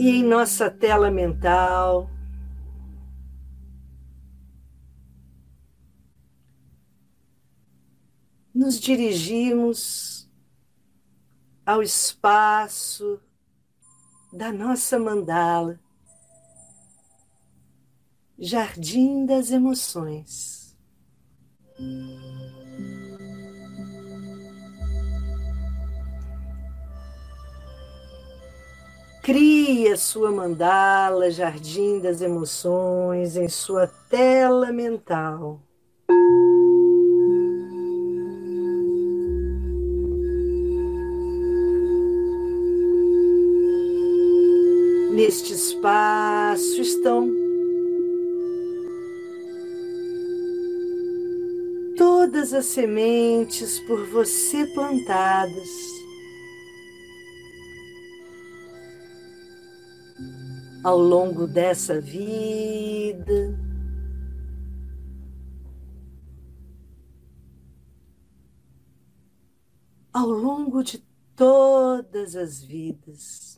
[0.00, 2.10] E em nossa tela mental,
[8.52, 10.13] nos dirigimos
[11.66, 13.20] ao espaço
[14.32, 15.80] da nossa mandala,
[18.38, 20.76] Jardim das Emoções.
[29.22, 35.62] Crie a sua mandala, Jardim das Emoções, em sua tela mental.
[45.14, 47.30] Neste espaço estão
[51.96, 55.94] todas as sementes por você plantadas.
[60.84, 63.58] ao longo dessa vida.
[70.12, 70.98] Ao longo de
[71.34, 73.53] todas as vidas.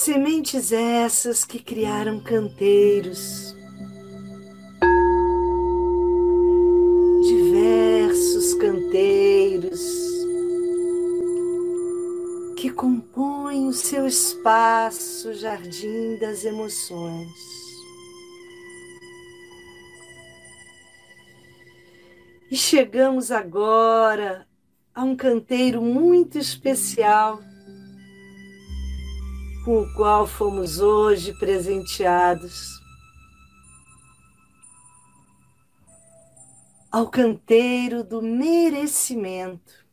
[0.00, 3.56] Sementes essas que criaram canteiros
[8.58, 9.80] canteiros
[12.56, 17.28] que compõem o seu espaço jardim das emoções.
[22.50, 24.46] E chegamos agora
[24.94, 27.40] a um canteiro muito especial
[29.68, 32.78] com o qual fomos hoje presenteados.
[36.90, 39.86] ao canteiro do merecimento.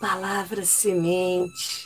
[0.00, 1.84] Palavra semente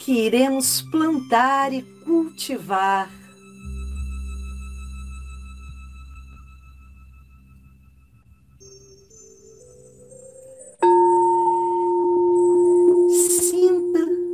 [0.00, 3.23] que iremos plantar e cultivar.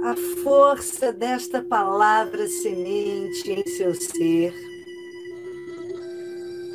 [0.03, 4.55] A força desta palavra semente em seu ser.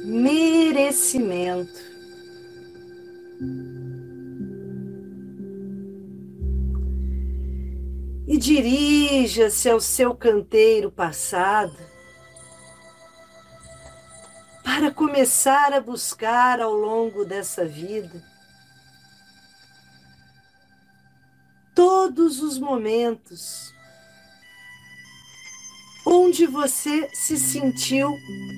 [0.03, 1.95] Merecimento.
[8.27, 11.75] E dirija-se ao seu canteiro passado
[14.63, 18.34] para começar a buscar ao longo dessa vida
[21.75, 23.75] todos os momentos
[26.05, 28.15] onde você se sentiu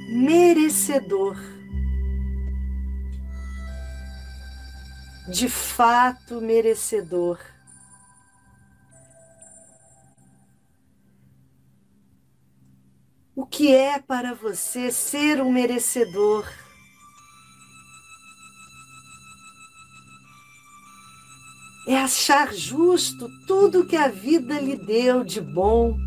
[0.10, 1.38] merecedor.
[5.30, 7.40] De fato merecedor.
[13.36, 16.48] O que é para você ser um merecedor?
[21.88, 25.98] É achar justo tudo que a vida lhe deu de bom,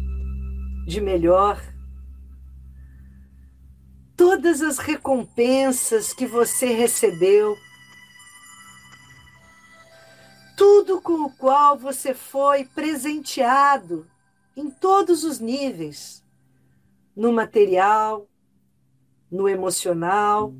[0.86, 1.58] de melhor.
[4.14, 7.56] Todas as recompensas que você recebeu,
[10.54, 14.06] tudo com o qual você foi presenteado
[14.54, 16.22] em todos os níveis
[17.16, 18.28] no material,
[19.32, 20.52] no emocional,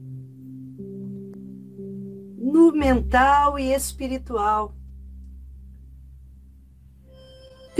[2.39, 4.80] no mental e espiritual.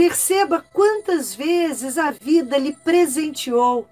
[0.01, 3.87] Perceba quantas vezes a vida lhe presenteou.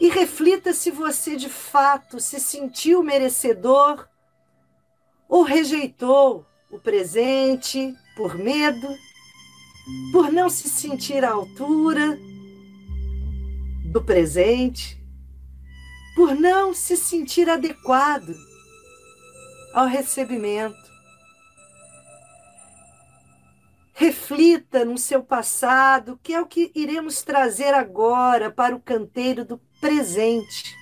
[0.00, 4.08] E reflita se você de fato se sentiu merecedor
[5.28, 8.86] ou rejeitou o presente por medo,
[10.12, 12.16] por não se sentir à altura
[13.90, 14.96] do presente,
[16.14, 18.32] por não se sentir adequado
[19.74, 20.87] ao recebimento.
[24.00, 29.58] Reflita no seu passado, que é o que iremos trazer agora para o canteiro do
[29.80, 30.72] presente.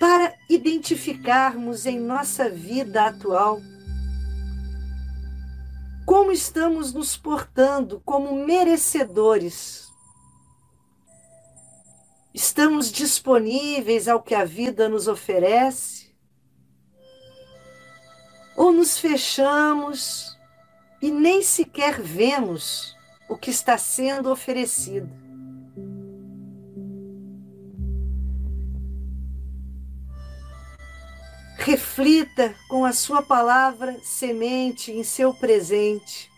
[0.00, 3.60] Para identificarmos em nossa vida atual
[6.06, 9.92] como estamos nos portando como merecedores.
[12.32, 16.10] Estamos disponíveis ao que a vida nos oferece?
[18.56, 20.40] Ou nos fechamos
[21.02, 22.96] e nem sequer vemos
[23.28, 25.10] o que está sendo oferecido.
[31.58, 36.30] Reflita com a sua palavra semente em seu presente.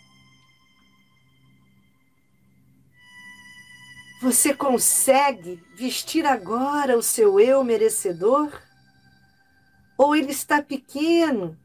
[4.23, 8.51] Você consegue vestir agora o seu eu merecedor?
[9.99, 11.59] Ou ele está pequeno,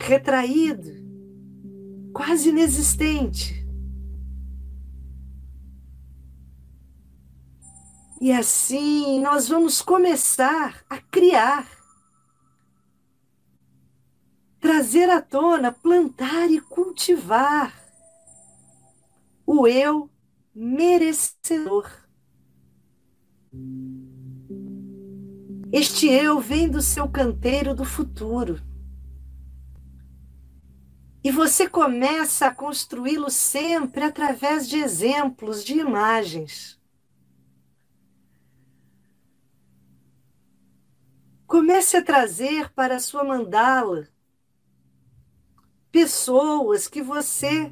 [0.00, 1.09] retraído?
[2.12, 3.60] Quase inexistente.
[8.20, 11.66] E assim nós vamos começar a criar,
[14.60, 17.74] trazer à tona, plantar e cultivar
[19.46, 20.10] o eu
[20.54, 21.90] merecedor.
[25.72, 28.69] Este eu vem do seu canteiro do futuro.
[31.22, 36.80] E você começa a construí-lo sempre através de exemplos, de imagens.
[41.46, 44.08] Comece a trazer para a sua mandala
[45.92, 47.70] pessoas que você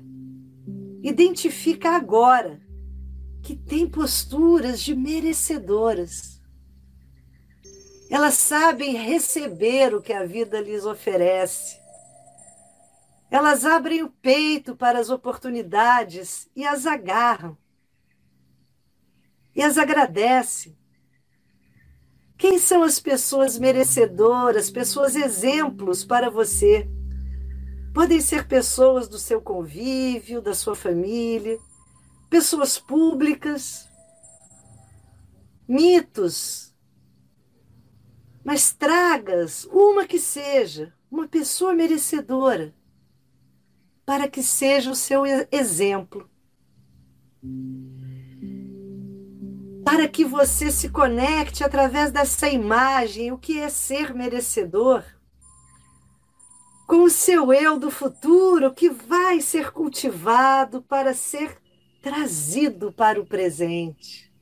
[1.03, 2.61] identifica agora,
[3.43, 6.43] que têm posturas de merecedoras.
[8.11, 11.78] Elas sabem receber o que a vida lhes oferece
[13.31, 17.57] elas abrem o peito para as oportunidades e as agarram.
[19.55, 20.77] E as agradecem.
[22.39, 26.89] Quem são as pessoas merecedoras, pessoas exemplos para você?
[27.93, 31.59] Podem ser pessoas do seu convívio, da sua família,
[32.31, 33.89] pessoas públicas,
[35.67, 36.73] mitos.
[38.45, 42.73] Mas tragas uma que seja, uma pessoa merecedora
[44.09, 46.31] para que seja o seu exemplo.
[49.85, 55.05] Para que você se conecte através dessa imagem, o que é ser merecedor,
[56.87, 61.59] com o seu eu do futuro que vai ser cultivado para ser
[62.01, 64.33] trazido para o presente.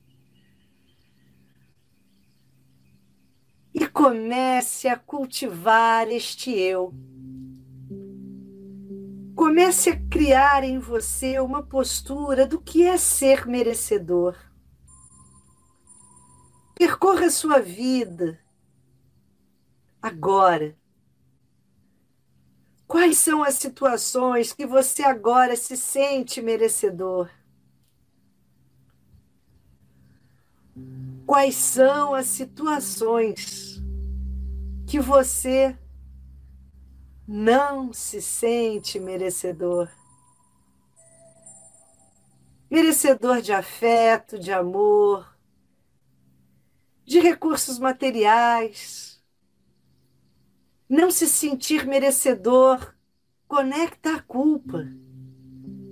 [3.74, 6.94] E comece a cultivar este eu
[9.56, 14.36] Comece a criar em você uma postura do que é ser merecedor.
[16.74, 18.38] Percorra a sua vida
[20.02, 20.76] agora.
[22.86, 27.30] Quais são as situações que você agora se sente merecedor?
[31.26, 33.82] Quais são as situações
[34.86, 35.74] que você
[37.26, 39.90] não se sente merecedor.
[42.70, 45.36] Merecedor de afeto, de amor,
[47.04, 49.22] de recursos materiais.
[50.88, 52.94] Não se sentir merecedor
[53.48, 54.86] conecta a culpa.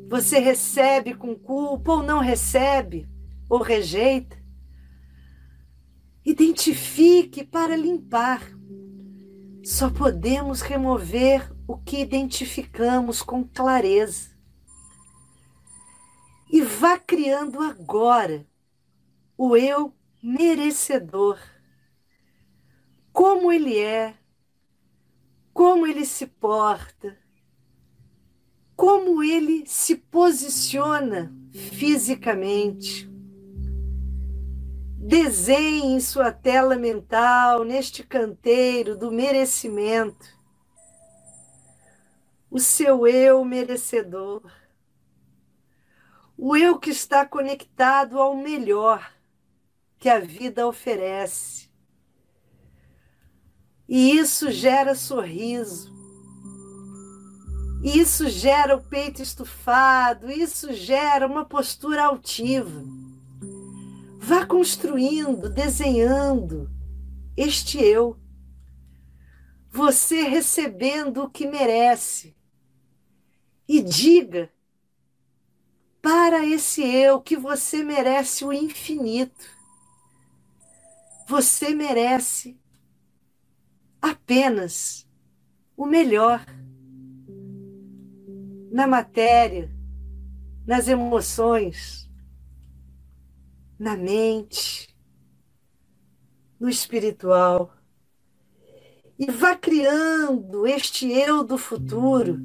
[0.08, 3.08] Você recebe com culpa ou não recebe,
[3.48, 4.36] ou rejeita.
[6.24, 8.42] Identifique para limpar
[9.64, 14.36] só podemos remover o que identificamos com clareza.
[16.50, 18.46] E vá criando agora
[19.38, 21.38] o eu merecedor.
[23.10, 24.14] Como ele é,
[25.52, 27.18] como ele se porta,
[28.76, 33.13] como ele se posiciona fisicamente
[35.06, 40.26] Desenhe em sua tela mental, neste canteiro do merecimento,
[42.50, 44.50] o seu eu merecedor,
[46.38, 49.12] o eu que está conectado ao melhor
[49.98, 51.68] que a vida oferece.
[53.86, 55.94] E isso gera sorriso,
[57.82, 62.82] isso gera o peito estufado, isso gera uma postura altiva.
[64.26, 66.70] Vá construindo, desenhando
[67.36, 68.18] este eu.
[69.70, 72.34] Você recebendo o que merece.
[73.68, 74.50] e diga
[76.00, 79.46] para esse eu que você merece o infinito.
[81.28, 82.58] Você merece
[84.00, 85.06] apenas
[85.76, 86.42] o melhor
[88.72, 89.70] na matéria,
[90.66, 92.03] nas emoções,
[93.84, 94.88] na mente,
[96.58, 97.76] no espiritual.
[99.18, 102.40] E vá criando este eu do futuro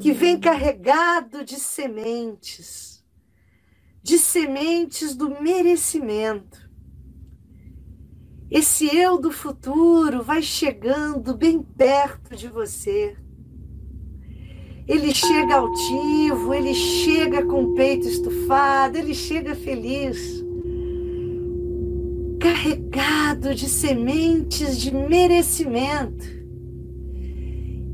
[0.00, 3.04] que vem carregado de sementes,
[4.00, 6.70] de sementes do merecimento.
[8.48, 13.16] Esse eu do futuro vai chegando bem perto de você
[14.86, 20.44] ele chega altivo, ele chega com o peito estufado, ele chega feliz,
[22.38, 26.24] carregado de sementes de merecimento.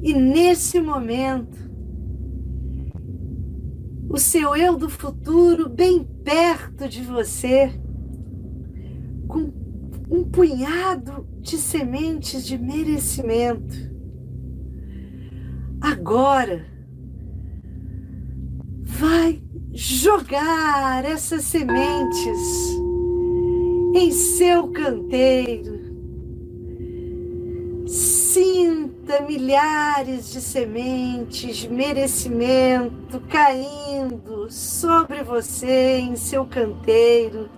[0.02, 1.56] E nesse momento,
[4.10, 7.72] o seu eu do futuro bem perto de você,
[9.26, 9.50] com
[10.10, 13.90] um punhado de sementes de merecimento.
[15.80, 16.71] Agora,
[18.82, 19.40] vai
[19.72, 22.38] jogar essas sementes
[23.94, 25.80] em seu canteiro.
[27.86, 37.50] Sinta milhares de sementes merecimento caindo sobre você em seu canteiro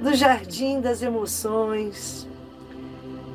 [0.00, 2.28] do jardim das emoções.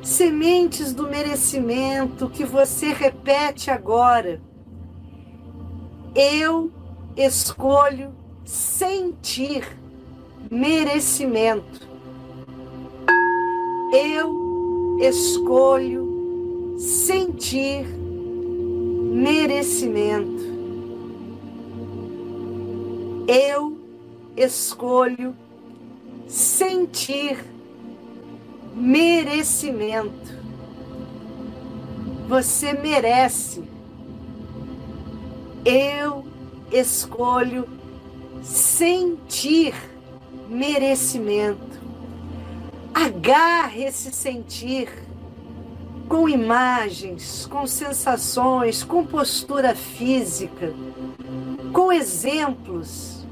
[0.02, 4.40] Sementes do merecimento que você repete agora.
[6.14, 6.72] Eu
[7.18, 8.14] escolho
[8.44, 9.76] sentir
[10.48, 11.88] merecimento.
[13.92, 17.84] Eu escolho sentir
[19.12, 20.44] merecimento.
[23.26, 23.76] Eu
[24.36, 25.34] escolho
[26.28, 27.44] sentir
[28.76, 30.38] merecimento.
[32.28, 33.64] Você merece.
[35.64, 36.27] Eu
[36.70, 37.66] escolho
[38.42, 39.74] sentir
[40.48, 41.78] merecimento.
[42.92, 44.88] Agarre esse sentir
[46.08, 50.72] com imagens, com sensações, com postura física,
[51.72, 53.26] com exemplos.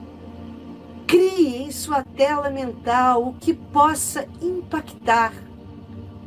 [1.07, 5.33] Crie em sua tela mental o que possa impactar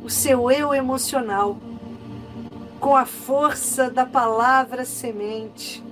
[0.02, 1.58] o seu eu emocional
[2.80, 5.84] com a força da palavra semente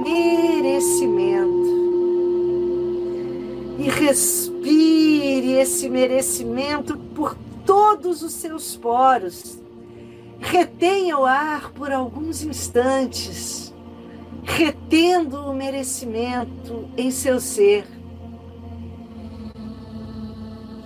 [0.00, 1.70] merecimento.
[3.78, 9.58] E respire esse merecimento por todos os seus poros.
[10.38, 13.74] Retenha o ar por alguns instantes,
[14.42, 17.86] retendo o merecimento em seu ser.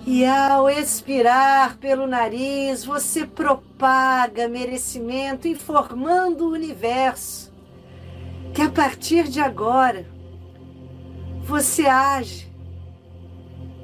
[0.05, 7.54] E ao expirar pelo nariz, você propaga merecimento, informando o universo
[8.55, 10.05] que a partir de agora
[11.43, 12.49] você age,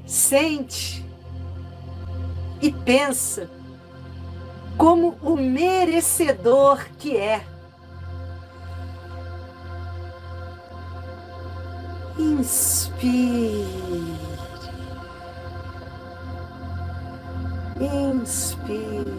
[0.05, 1.05] sente
[2.61, 3.49] e pensa
[4.77, 7.45] como o merecedor que é.
[12.17, 13.65] Inspire.
[17.77, 19.11] Inspire.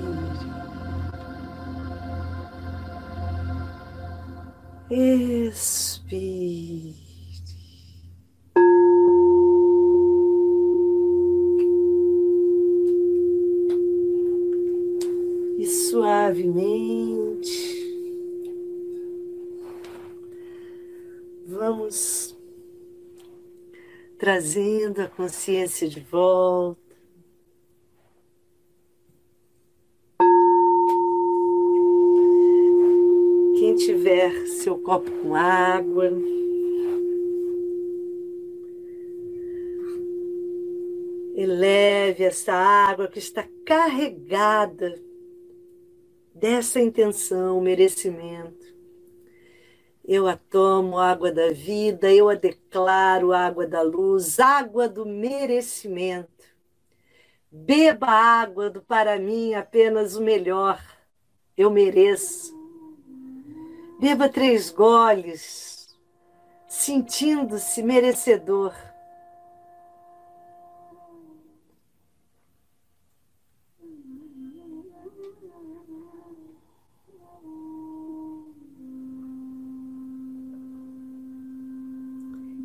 [15.58, 17.52] E suavemente
[21.46, 22.34] vamos
[24.18, 26.82] trazendo a consciência de volta.
[33.84, 36.08] tiver seu copo com água.
[41.34, 44.94] Eleve essa água que está carregada
[46.32, 48.72] dessa intenção, merecimento.
[50.04, 56.30] Eu a tomo, água da vida, eu a declaro, água da luz, água do merecimento.
[57.50, 60.80] Beba água do para mim apenas o melhor.
[61.56, 62.61] Eu mereço.
[64.02, 65.96] Beba três goles,
[66.66, 68.74] sentindo-se merecedor.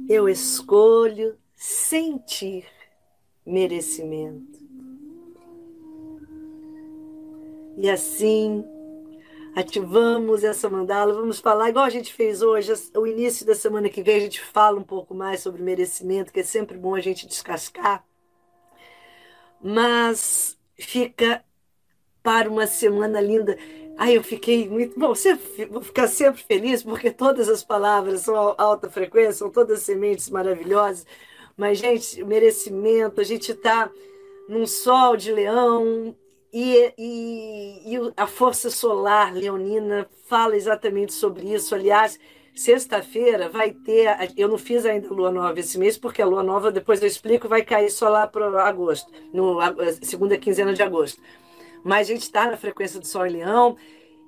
[0.09, 2.65] Eu escolho sentir
[3.45, 4.57] merecimento.
[7.77, 8.65] E assim
[9.57, 11.13] ativamos essa mandala.
[11.13, 14.39] Vamos falar, igual a gente fez hoje, o início da semana que vem, a gente
[14.39, 18.05] fala um pouco mais sobre merecimento, que é sempre bom a gente descascar.
[19.59, 21.43] Mas fica
[22.21, 23.57] para uma semana linda.
[23.97, 24.99] Ai, eu fiquei muito.
[24.99, 29.81] Bom, sempre, vou ficar sempre feliz, porque todas as palavras são alta frequência, são todas
[29.81, 31.03] sementes maravilhosas.
[31.57, 33.89] Mas, gente, merecimento, a gente está
[34.47, 36.15] num sol de leão,
[36.53, 41.75] e, e, e, a força solar leonina fala exatamente sobre isso.
[41.75, 42.19] Aliás,
[42.55, 44.07] sexta-feira vai ter.
[44.35, 47.47] Eu não fiz ainda lua nova esse mês, porque a lua nova, depois eu explico,
[47.47, 49.59] vai cair só lá para agosto, no
[50.01, 51.21] segunda quinzena de agosto.
[51.83, 53.77] Mas a gente está na frequência do Sol em Leão.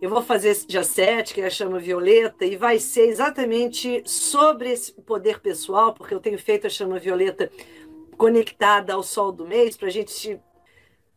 [0.02, 4.02] Eu vou fazer esse dia 7, que é a chama violeta, e vai ser exatamente
[4.06, 7.52] sobre esse poder pessoal, porque eu tenho feito a chama violeta
[8.18, 10.40] conectada ao sol do mês, para a gente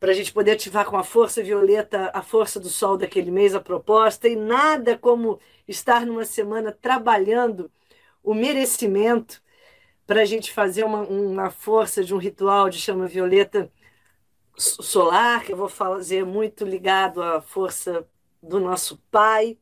[0.03, 3.55] para a gente poder ativar com a força violeta a força do sol daquele mês,
[3.55, 5.39] a proposta, e nada como
[5.69, 7.71] estar numa semana trabalhando
[8.21, 9.41] o merecimento
[10.05, 13.71] para a gente fazer uma, uma força de um ritual de chama violeta
[14.57, 18.05] solar, que eu vou fazer muito ligado à força
[18.43, 19.57] do nosso Pai.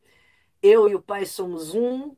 [0.63, 2.17] Eu e o Pai somos um,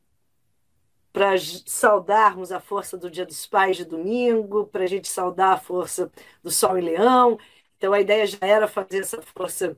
[1.13, 1.35] para
[1.67, 6.09] saudarmos a força do Dia dos Pais de domingo, para a gente saudar a força
[6.41, 7.37] do Sol em Leão
[7.83, 9.77] então a ideia já era fazer essa força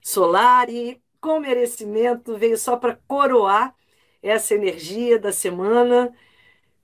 [0.00, 3.74] solar e com merecimento veio só para coroar
[4.22, 6.10] essa energia da semana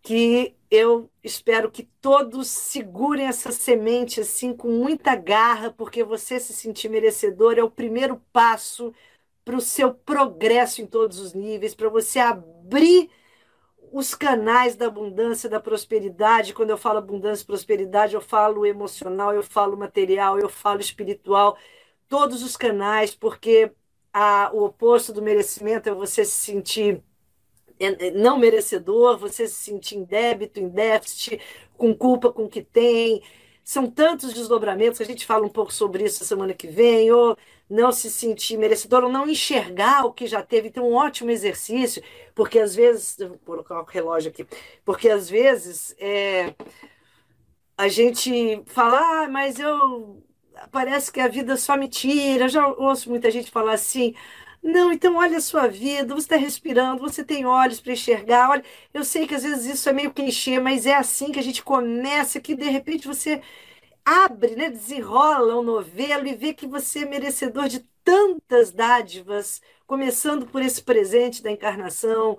[0.02, 6.52] que eu espero que todos segurem essa semente assim com muita garra, porque você se
[6.52, 8.92] sentir merecedor é o primeiro passo
[9.46, 13.10] para o seu progresso em todos os níveis, para você abrir
[13.92, 16.54] os canais da abundância, da prosperidade.
[16.54, 21.56] Quando eu falo abundância prosperidade, eu falo emocional, eu falo material, eu falo espiritual,
[22.08, 23.72] todos os canais, porque
[24.12, 27.02] a, o oposto do merecimento é você se sentir
[27.78, 31.40] é, é, não merecedor, você se sentir em débito, em déficit,
[31.76, 33.22] com culpa com o que tem.
[33.68, 37.36] São tantos desdobramentos, a gente fala um pouco sobre isso semana que vem, ou
[37.68, 40.68] não se sentir merecedor, ou não enxergar o que já teve.
[40.68, 42.02] Então, um ótimo exercício,
[42.34, 44.46] porque às vezes, vou colocar o relógio aqui,
[44.86, 46.54] porque às vezes é,
[47.76, 50.22] a gente fala, ah, mas eu
[50.72, 52.44] parece que a vida só me tira.
[52.44, 54.14] Eu já ouço muita gente falar assim.
[54.62, 58.50] Não, então olha a sua vida, você está respirando, você tem olhos para enxergar.
[58.50, 61.42] Olha, eu sei que às vezes isso é meio clichê, mas é assim que a
[61.42, 63.40] gente começa, que de repente você
[64.04, 70.46] abre, né, desenrola um novelo e vê que você é merecedor de tantas dádivas, começando
[70.46, 72.38] por esse presente da encarnação,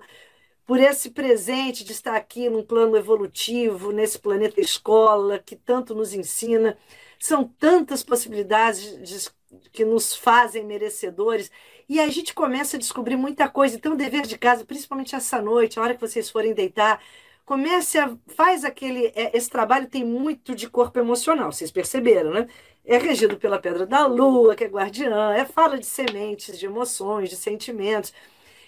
[0.66, 6.14] por esse presente de estar aqui num plano evolutivo, nesse planeta escola que tanto nos
[6.14, 6.78] ensina.
[7.18, 9.30] São tantas possibilidades de,
[9.72, 11.50] que nos fazem merecedores.
[11.90, 13.74] E a gente começa a descobrir muita coisa.
[13.74, 17.02] Então, dever de casa, principalmente essa noite, a hora que vocês forem deitar,
[17.44, 22.46] comece a faz aquele é, esse trabalho tem muito de corpo emocional, vocês perceberam, né?
[22.84, 27.28] É regido pela pedra da lua, que é guardiã, é fala de sementes, de emoções,
[27.28, 28.12] de sentimentos.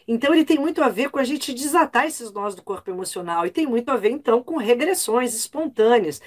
[0.08, 3.46] Então ele tem muito a ver com a gente desatar esses nós do corpo emocional
[3.46, 6.20] e tem muito a ver então com regressões espontâneas.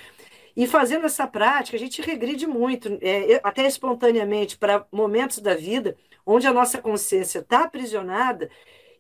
[0.56, 5.98] E fazendo essa prática, a gente regride muito, é, até espontaneamente, para momentos da vida
[6.26, 8.50] onde a nossa consciência está aprisionada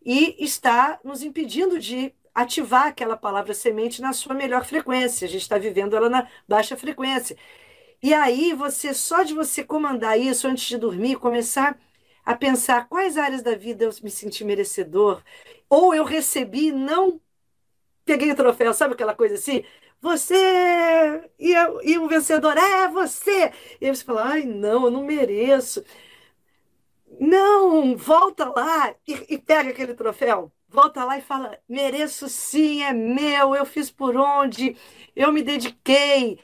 [0.05, 5.25] e está nos impedindo de ativar aquela palavra semente na sua melhor frequência.
[5.25, 7.37] A gente está vivendo ela na baixa frequência.
[8.03, 11.77] E aí, você, só de você comandar isso antes de dormir, começar
[12.25, 15.23] a pensar quais áreas da vida eu me senti merecedor,
[15.69, 17.21] ou eu recebi não
[18.05, 19.63] peguei o troféu, sabe aquela coisa assim?
[20.01, 20.35] Você
[21.39, 21.53] e,
[21.83, 23.51] e o vencedor é você.
[23.81, 25.83] E aí você fala, ai, não, eu não mereço.
[27.19, 32.93] Não, volta lá e, e pega aquele troféu volta lá e fala: mereço sim, é
[32.93, 34.75] meu, eu fiz por onde,
[35.15, 36.37] eu me dediquei,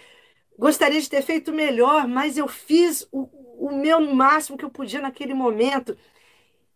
[0.57, 3.29] gostaria de ter feito melhor, mas eu fiz o,
[3.67, 5.97] o meu máximo que eu podia naquele momento.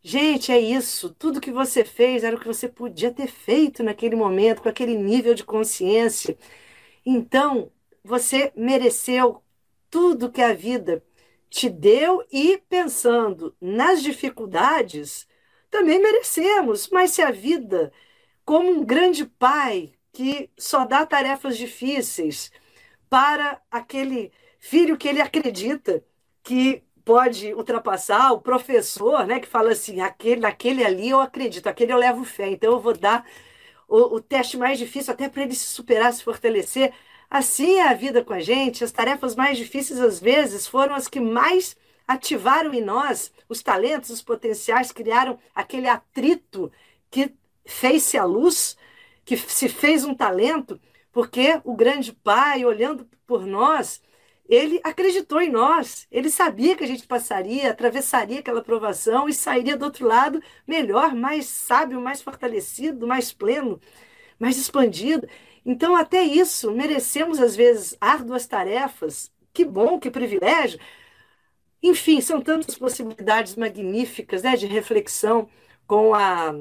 [0.03, 1.13] Gente, é isso.
[1.15, 4.95] Tudo que você fez era o que você podia ter feito naquele momento, com aquele
[4.97, 6.37] nível de consciência.
[7.05, 7.71] Então,
[8.03, 9.43] você mereceu
[9.89, 11.03] tudo que a vida
[11.55, 15.25] te deu e pensando nas dificuldades
[15.71, 17.93] também merecemos, mas se a vida,
[18.45, 22.51] como um grande pai que só dá tarefas difíceis
[23.09, 26.03] para aquele filho que ele acredita
[26.43, 31.93] que pode ultrapassar, o professor, né, que fala assim, aquele, aquele ali eu acredito, aquele
[31.93, 33.25] eu levo fé, então eu vou dar
[33.87, 36.93] o, o teste mais difícil, até para ele se superar, se fortalecer.
[37.29, 38.83] Assim é a vida com a gente.
[38.83, 41.75] As tarefas mais difíceis, às vezes, foram as que mais
[42.07, 46.71] ativaram em nós os talentos, os potenciais, criaram aquele atrito
[47.09, 47.33] que
[47.65, 48.77] fez-se a luz,
[49.23, 50.79] que se fez um talento,
[51.11, 54.01] porque o grande Pai, olhando por nós,
[54.47, 56.07] ele acreditou em nós.
[56.11, 61.15] Ele sabia que a gente passaria, atravessaria aquela provação e sairia do outro lado melhor,
[61.15, 63.79] mais sábio, mais fortalecido, mais pleno,
[64.39, 65.27] mais expandido.
[65.65, 69.31] Então, até isso, merecemos às vezes árduas tarefas.
[69.53, 70.79] Que bom, que privilégio.
[71.81, 75.47] Enfim, são tantas possibilidades magníficas né, de reflexão
[75.87, 76.53] com a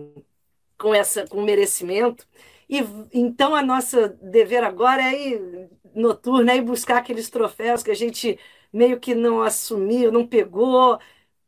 [0.79, 2.27] com essa com o merecimento.
[2.69, 2.81] E
[3.13, 7.95] então a nossa dever agora é ir noturna, é ir buscar aqueles troféus que a
[7.95, 8.39] gente
[8.73, 10.99] meio que não assumiu, não pegou.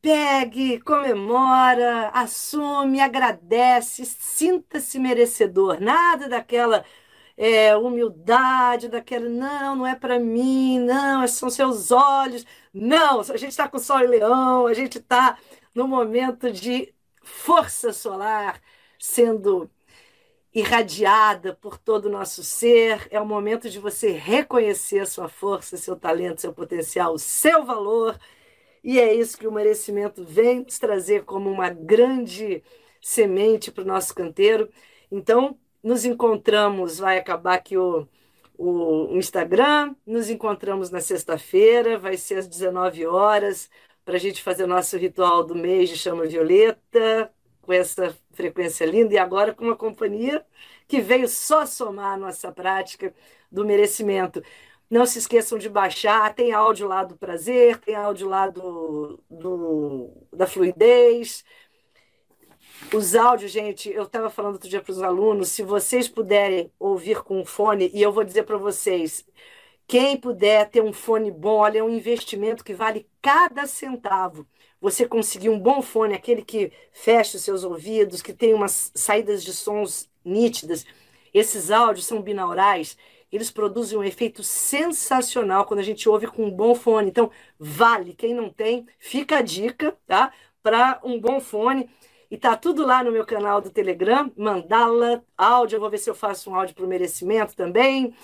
[0.00, 5.80] Pegue, comemora, assume, agradece, sinta-se merecedor.
[5.80, 6.84] Nada daquela
[7.36, 12.44] é, humildade, daquela, não, não é para mim, não, são seus olhos.
[12.72, 15.38] Não, a gente está com sol e leão, a gente está
[15.74, 18.60] no momento de força solar
[18.98, 19.70] sendo
[20.54, 23.06] irradiada por todo o nosso ser.
[23.10, 27.64] É o momento de você reconhecer a sua força, seu talento, seu potencial, o seu
[27.64, 28.18] valor.
[28.82, 32.62] E é isso que o merecimento vem nos trazer como uma grande
[33.02, 34.70] semente para o nosso canteiro.
[35.10, 38.08] Então, nos encontramos, vai acabar aqui o,
[38.58, 43.70] o Instagram, nos encontramos na sexta-feira, vai ser às 19 horas,
[44.04, 47.32] para a gente fazer o nosso ritual do mês de chama violeta,
[47.62, 50.44] com essa frequência linda e agora com uma companhia
[50.88, 53.14] que veio só somar a nossa prática
[53.50, 54.42] do merecimento.
[54.90, 60.10] Não se esqueçam de baixar, tem áudio lá do prazer, tem áudio lá do, do
[60.32, 61.44] da fluidez.
[62.94, 67.22] Os áudios, gente, eu estava falando outro dia para os alunos, se vocês puderem ouvir
[67.22, 69.24] com fone, e eu vou dizer para vocês,
[69.86, 74.46] quem puder ter um fone bom, olha, é um investimento que vale cada centavo
[74.80, 79.42] você conseguir um bom fone, aquele que fecha os seus ouvidos, que tem umas saídas
[79.42, 80.84] de sons nítidas.
[81.32, 82.96] Esses áudios são binaurais,
[83.32, 87.08] eles produzem um efeito sensacional quando a gente ouve com um bom fone.
[87.08, 88.14] Então, vale.
[88.14, 90.32] Quem não tem, fica a dica, tá?
[90.62, 91.88] Para um bom fone.
[92.30, 95.76] E tá tudo lá no meu canal do Telegram, Mandala áudio.
[95.76, 98.14] Eu vou ver se eu faço um áudio para o merecimento também.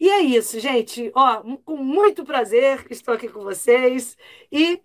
[0.00, 1.10] E é isso, gente.
[1.14, 4.16] Ó, com muito prazer estou aqui com vocês
[4.52, 4.80] e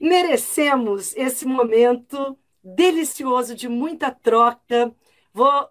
[0.00, 4.94] merecemos esse momento delicioso de muita troca.
[5.32, 5.68] Vou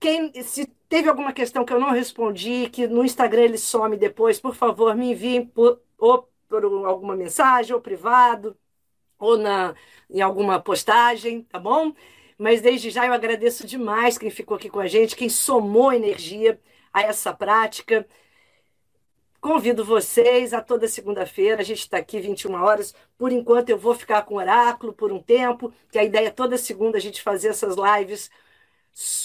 [0.00, 4.38] quem se teve alguma questão que eu não respondi, que no Instagram ele some depois,
[4.38, 8.56] por favor, me enviem por, ou por alguma mensagem, ou privado,
[9.24, 9.74] ou na,
[10.10, 11.92] em alguma postagem, tá bom?
[12.38, 16.60] Mas desde já eu agradeço demais quem ficou aqui com a gente, quem somou energia
[16.92, 18.06] a essa prática.
[19.40, 22.94] Convido vocês a toda segunda-feira, a gente está aqui 21 horas.
[23.18, 26.30] Por enquanto, eu vou ficar com o oráculo por um tempo, que a ideia é
[26.30, 28.30] toda segunda a gente fazer essas lives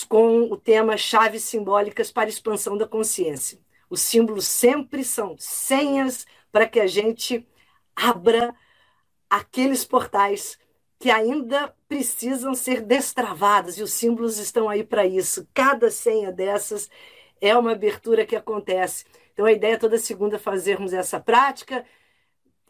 [0.07, 3.59] com o tema Chaves Simbólicas para Expansão da Consciência.
[3.89, 7.47] Os símbolos sempre são senhas para que a gente
[7.95, 8.53] abra
[9.29, 10.57] aqueles portais
[10.99, 15.47] que ainda precisam ser destravados, e os símbolos estão aí para isso.
[15.53, 16.89] Cada senha dessas
[17.39, 19.05] é uma abertura que acontece.
[19.33, 21.85] Então, a ideia é toda segunda fazermos essa prática.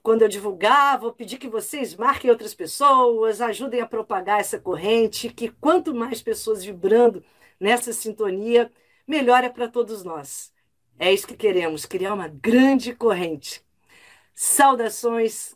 [0.03, 5.29] Quando eu divulgar, vou pedir que vocês marquem outras pessoas, ajudem a propagar essa corrente,
[5.29, 7.23] que quanto mais pessoas vibrando
[7.59, 8.71] nessa sintonia,
[9.07, 10.53] melhor é para todos nós.
[10.99, 13.63] É isso que queremos, criar uma grande corrente.
[14.35, 15.55] Saudações